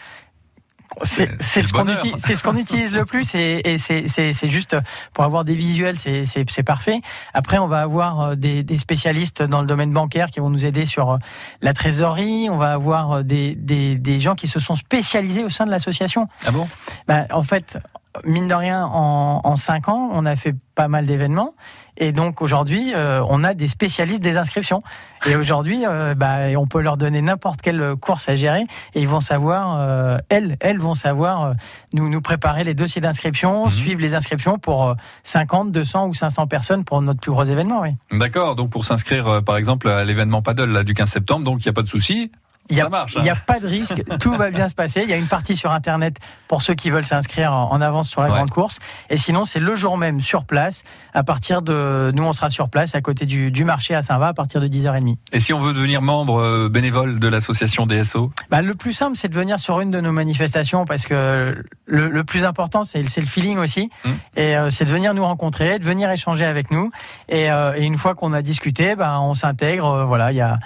C'est 1.01 1.63
ce 1.63 1.73
qu'on 1.73 1.87
utilise, 1.91 2.15
c'est 2.19 2.35
ce 2.35 2.43
qu'on 2.43 2.55
utilise 2.55 2.91
le 2.93 3.03
plus 3.03 3.33
et, 3.33 3.61
et 3.67 3.79
c'est- 3.79 4.07
c'est 4.07 4.31
c'est 4.31 4.47
juste 4.47 4.75
pour 5.13 5.23
avoir 5.23 5.43
des 5.43 5.55
visuels, 5.55 5.97
c'est 5.97 6.25
c'est- 6.25 6.45
c'est 6.51 6.61
parfait. 6.61 7.01
Après, 7.33 7.57
on 7.57 7.65
va 7.65 7.81
avoir 7.81 8.21
euh, 8.21 8.35
des, 8.35 8.61
des 8.61 8.77
spécialistes 8.77 9.41
dans 9.41 9.61
le 9.61 9.65
domaine 9.67 9.91
bancaire 9.91 10.29
qui 10.29 10.39
vont 10.39 10.51
nous 10.51 10.65
aider 10.67 10.85
sur 10.85 11.17
la 11.61 11.73
trésorerie. 11.73 12.47
On 12.51 12.57
va 12.57 12.73
avoir 12.73 13.23
des, 13.23 13.55
des, 13.55 13.95
des 13.95 14.19
gens 14.19 14.35
qui 14.35 14.47
se 14.47 14.59
sont 14.59 14.75
spécialisés 14.75 15.43
au 15.43 15.49
sein 15.49 15.65
de 15.65 15.71
l'association. 15.71 16.27
Ah 16.45 16.51
bon? 16.51 16.67
Bah, 17.07 17.25
en 17.31 17.41
fait, 17.41 17.79
mine 18.25 18.47
de 18.47 18.53
rien, 18.53 18.85
en, 18.85 19.41
en 19.43 19.55
cinq 19.55 19.89
ans, 19.89 20.09
on 20.13 20.25
a 20.25 20.35
fait 20.35 20.55
pas 20.75 20.87
mal 20.87 21.05
d'événements. 21.05 21.53
Et 21.97 22.11
donc 22.11 22.41
aujourd'hui, 22.41 22.93
euh, 22.95 23.23
on 23.29 23.43
a 23.43 23.53
des 23.53 23.67
spécialistes 23.67 24.21
des 24.23 24.37
inscriptions. 24.37 24.81
Et 25.27 25.35
aujourd'hui, 25.35 25.83
euh, 25.85 26.15
bah, 26.15 26.37
on 26.57 26.65
peut 26.65 26.81
leur 26.81 26.97
donner 26.97 27.21
n'importe 27.21 27.61
quelle 27.61 27.95
course 27.95 28.27
à 28.29 28.35
gérer 28.35 28.63
et 28.95 29.01
ils 29.01 29.07
vont 29.07 29.21
savoir, 29.21 29.77
euh, 29.79 30.17
elles, 30.29 30.57
elles 30.59 30.79
vont 30.79 30.95
savoir 30.95 31.53
nous, 31.93 32.09
nous 32.09 32.21
préparer 32.21 32.63
les 32.63 32.73
dossiers 32.73 33.01
d'inscription, 33.01 33.65
Mhm. 33.65 33.71
suivre 33.71 34.01
les 34.01 34.15
inscriptions 34.15 34.57
pour 34.57 34.89
euh, 34.89 34.93
50, 35.23 35.71
200 35.71 36.07
ou 36.07 36.13
500 36.15 36.47
personnes 36.47 36.83
pour 36.83 37.01
notre 37.01 37.19
plus 37.19 37.31
gros 37.31 37.43
événement. 37.45 37.81
Oui. 37.81 37.89
D'accord. 38.11 38.55
Donc 38.55 38.71
pour 38.71 38.85
s'inscrire, 38.85 39.43
par 39.43 39.57
exemple, 39.57 39.87
à 39.89 40.03
l'événement 40.03 40.41
paddle 40.41 40.71
là, 40.71 40.83
du 40.83 40.93
15 40.95 41.09
septembre, 41.09 41.45
donc 41.45 41.63
il 41.63 41.67
n'y 41.67 41.69
a 41.69 41.73
pas 41.73 41.83
de 41.83 41.87
souci. 41.87 42.31
Il 42.69 42.79
a, 42.79 42.87
n'y 43.21 43.29
hein. 43.29 43.33
a 43.33 43.35
pas 43.35 43.59
de 43.59 43.67
risque, 43.67 44.01
tout 44.19 44.33
va 44.35 44.49
bien 44.49 44.67
se 44.69 44.73
passer. 44.75 45.01
Il 45.03 45.09
y 45.09 45.13
a 45.13 45.17
une 45.17 45.27
partie 45.27 45.55
sur 45.55 45.71
Internet 45.71 46.17
pour 46.47 46.61
ceux 46.61 46.73
qui 46.75 46.89
veulent 46.89 47.05
s'inscrire 47.05 47.51
en 47.53 47.81
avance 47.81 48.09
sur 48.09 48.21
la 48.21 48.29
Ouais. 48.29 48.35
grande 48.35 48.49
course. 48.51 48.79
Et 49.09 49.17
sinon, 49.17 49.43
c'est 49.45 49.59
le 49.59 49.75
jour 49.75 49.97
même 49.97 50.21
sur 50.21 50.45
place. 50.45 50.83
À 51.13 51.23
partir 51.23 51.61
de, 51.61 52.11
nous, 52.15 52.23
on 52.23 52.31
sera 52.31 52.49
sur 52.49 52.69
place 52.69 52.95
à 52.95 53.01
côté 53.01 53.25
du, 53.25 53.51
du 53.51 53.65
marché 53.65 53.95
à 53.95 54.01
Saint-Va 54.01 54.27
à 54.29 54.33
partir 54.33 54.61
de 54.61 54.67
10h30. 54.67 55.17
Et 55.33 55.39
si 55.39 55.51
on 55.53 55.59
veut 55.59 55.73
devenir 55.73 56.01
membre 56.01 56.39
euh, 56.39 56.69
bénévole 56.69 57.19
de 57.19 57.27
l'association 57.27 57.85
DSO 57.85 58.31
Bah, 58.49 58.61
le 58.61 58.73
plus 58.75 58.93
simple, 58.93 59.17
c'est 59.17 59.27
de 59.29 59.35
venir 59.35 59.59
sur 59.59 59.81
une 59.81 59.91
de 59.91 59.99
nos 59.99 60.11
manifestations 60.13 60.85
parce 60.85 61.03
que 61.05 61.63
le, 61.85 62.09
le 62.09 62.23
plus 62.23 62.45
important, 62.45 62.83
c'est 62.85 63.01
le 63.01 63.25
feeling 63.25 63.57
aussi. 63.57 63.89
Mm. 64.05 64.09
Et 64.37 64.55
euh, 64.57 64.69
c'est 64.69 64.85
de 64.85 64.91
venir 64.91 65.13
nous 65.13 65.25
rencontrer, 65.25 65.79
de 65.79 65.83
venir 65.83 66.09
échanger 66.09 66.45
avec 66.45 66.71
nous. 66.71 66.91
Et, 67.29 67.51
euh, 67.51 67.73
et 67.75 67.83
une 67.83 67.97
fois 67.97 68.15
qu'on 68.15 68.31
a 68.33 68.41
discuté, 68.41 68.95
bah, 68.95 69.19
on 69.19 69.33
s'intègre. 69.33 69.87
euh, 69.87 70.05
voilà, 70.05 70.31
il 70.31 70.37
y 70.37 70.41
a, 70.41 70.59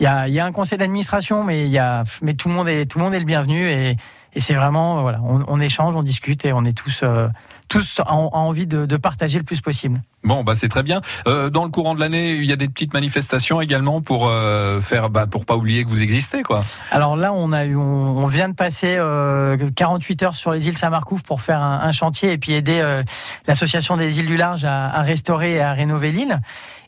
il 0.00 0.04
y, 0.04 0.06
a, 0.06 0.28
y 0.28 0.40
a 0.40 0.46
un 0.46 0.52
conseil 0.52 0.78
d'administration, 0.78 1.44
mais, 1.44 1.66
il 1.66 1.70
y 1.70 1.78
a, 1.78 2.04
mais 2.22 2.34
tout, 2.34 2.48
le 2.48 2.54
monde 2.54 2.68
est, 2.68 2.86
tout 2.86 2.98
le 2.98 3.04
monde 3.04 3.14
est 3.14 3.18
le 3.18 3.26
bienvenu. 3.26 3.68
Et, 3.68 3.96
et 4.32 4.40
c'est 4.40 4.54
vraiment, 4.54 4.98
euh, 4.98 5.02
voilà, 5.02 5.20
on, 5.22 5.44
on 5.46 5.60
échange, 5.60 5.94
on 5.94 6.02
discute 6.02 6.44
et 6.44 6.52
on 6.52 6.64
est 6.64 6.72
tous, 6.72 7.00
euh, 7.02 7.28
tous 7.68 8.00
en, 8.06 8.30
en 8.32 8.46
envie 8.46 8.66
de, 8.66 8.86
de 8.86 8.96
partager 8.96 9.38
le 9.38 9.44
plus 9.44 9.60
possible. 9.60 10.00
Bon, 10.24 10.42
bah 10.44 10.54
c'est 10.54 10.68
très 10.68 10.82
bien. 10.82 11.00
Euh, 11.26 11.50
dans 11.50 11.64
le 11.64 11.70
courant 11.70 11.94
de 11.94 12.00
l'année, 12.00 12.34
il 12.34 12.44
y 12.44 12.52
a 12.52 12.56
des 12.56 12.68
petites 12.68 12.94
manifestations 12.94 13.60
également 13.60 14.00
pour 14.00 14.28
euh, 14.28 14.80
faire, 14.80 15.10
bah, 15.10 15.26
pour 15.26 15.44
pas 15.44 15.56
oublier 15.56 15.84
que 15.84 15.88
vous 15.90 16.02
existez, 16.02 16.42
quoi. 16.42 16.64
Alors 16.90 17.16
là, 17.16 17.32
on 17.32 17.52
a 17.52 17.64
eu, 17.64 17.76
on, 17.76 17.82
on 17.82 18.26
vient 18.26 18.48
de 18.48 18.54
passer 18.54 18.96
euh, 18.98 19.56
48 19.74 20.22
heures 20.22 20.36
sur 20.36 20.52
les 20.52 20.68
îles 20.68 20.78
Saint-Marcouf 20.78 21.22
pour 21.22 21.40
faire 21.40 21.60
un, 21.62 21.80
un 21.82 21.92
chantier 21.92 22.32
et 22.32 22.38
puis 22.38 22.52
aider 22.52 22.80
euh, 22.80 23.02
l'association 23.46 23.96
des 23.96 24.18
îles 24.18 24.26
du 24.26 24.36
large 24.36 24.64
à, 24.64 24.88
à 24.88 25.02
restaurer 25.02 25.54
et 25.54 25.60
à 25.60 25.72
rénover 25.72 26.12
l'île. 26.12 26.40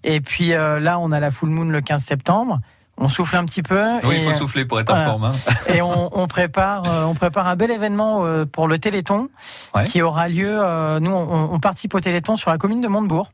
Et 0.04 0.20
puis 0.20 0.52
euh, 0.52 0.80
là, 0.80 0.98
on 0.98 1.12
a 1.12 1.20
la 1.20 1.30
full 1.30 1.50
moon 1.50 1.64
le 1.64 1.80
15 1.80 2.02
septembre. 2.02 2.60
On 3.04 3.08
souffle 3.08 3.36
un 3.36 3.44
petit 3.44 3.62
peu 3.62 3.82
Oui, 4.04 4.16
il 4.18 4.22
faut 4.22 4.34
souffler 4.38 4.64
pour 4.64 4.78
être 4.80 4.92
en 4.94 5.04
forme. 5.04 5.24
Hein. 5.24 5.32
et 5.74 5.82
on, 5.82 6.16
on 6.18 6.26
prépare, 6.28 6.84
euh, 6.86 7.04
on 7.04 7.14
prépare 7.14 7.48
un 7.48 7.56
bel 7.56 7.70
événement 7.70 8.24
euh, 8.24 8.44
pour 8.46 8.68
le 8.68 8.78
Téléthon 8.78 9.28
Ouais. 9.74 9.84
qui 9.84 10.02
aura 10.02 10.28
lieu. 10.28 10.58
euh, 10.62 11.00
nous, 11.00 11.10
on, 11.10 11.52
on 11.52 11.58
participe 11.60 11.94
au 11.94 12.00
Téléthon 12.00 12.36
sur 12.36 12.50
la 12.50 12.58
commune 12.58 12.80
de 12.80 12.88
Montebourg. 12.88 13.32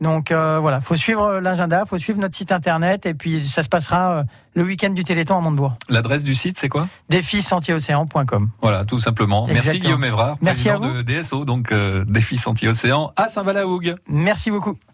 Donc 0.00 0.30
voilà, 0.30 0.80
faut 0.80 0.94
suivre 0.94 1.40
l'agenda, 1.40 1.84
faut 1.84 1.98
suivre 1.98 2.20
notre 2.20 2.36
site 2.36 2.52
internet 2.52 3.04
et 3.04 3.14
puis 3.14 3.42
ça 3.44 3.64
se 3.64 3.68
passera 3.68 4.22
le 4.54 4.62
week-end 4.62 4.90
du 4.90 5.02
Téléthon 5.02 5.36
à 5.36 5.40
Montebourg. 5.40 5.72
L'adresse 5.88 6.22
du 6.22 6.36
site, 6.36 6.56
c'est 6.56 6.68
quoi? 6.68 6.86
Défi 7.08 7.42
sentierocéan.com. 7.42 8.48
Voilà, 8.62 8.84
tout 8.84 9.00
simplement. 9.00 9.48
Merci. 9.48 9.80
Guillaume 9.80 10.04
Évrard, 10.04 10.36
Merci 10.40 10.70
à 10.70 10.78
président 10.78 10.98
de 10.98 11.02
DSO, 11.02 11.44
donc 11.44 11.74
Défi 12.06 12.36
Sentier 12.36 12.68
Océan 12.68 13.12
à 13.16 13.26
Saint-Valahougue. 13.26 13.96
Merci 14.08 14.52
beaucoup. 14.52 14.78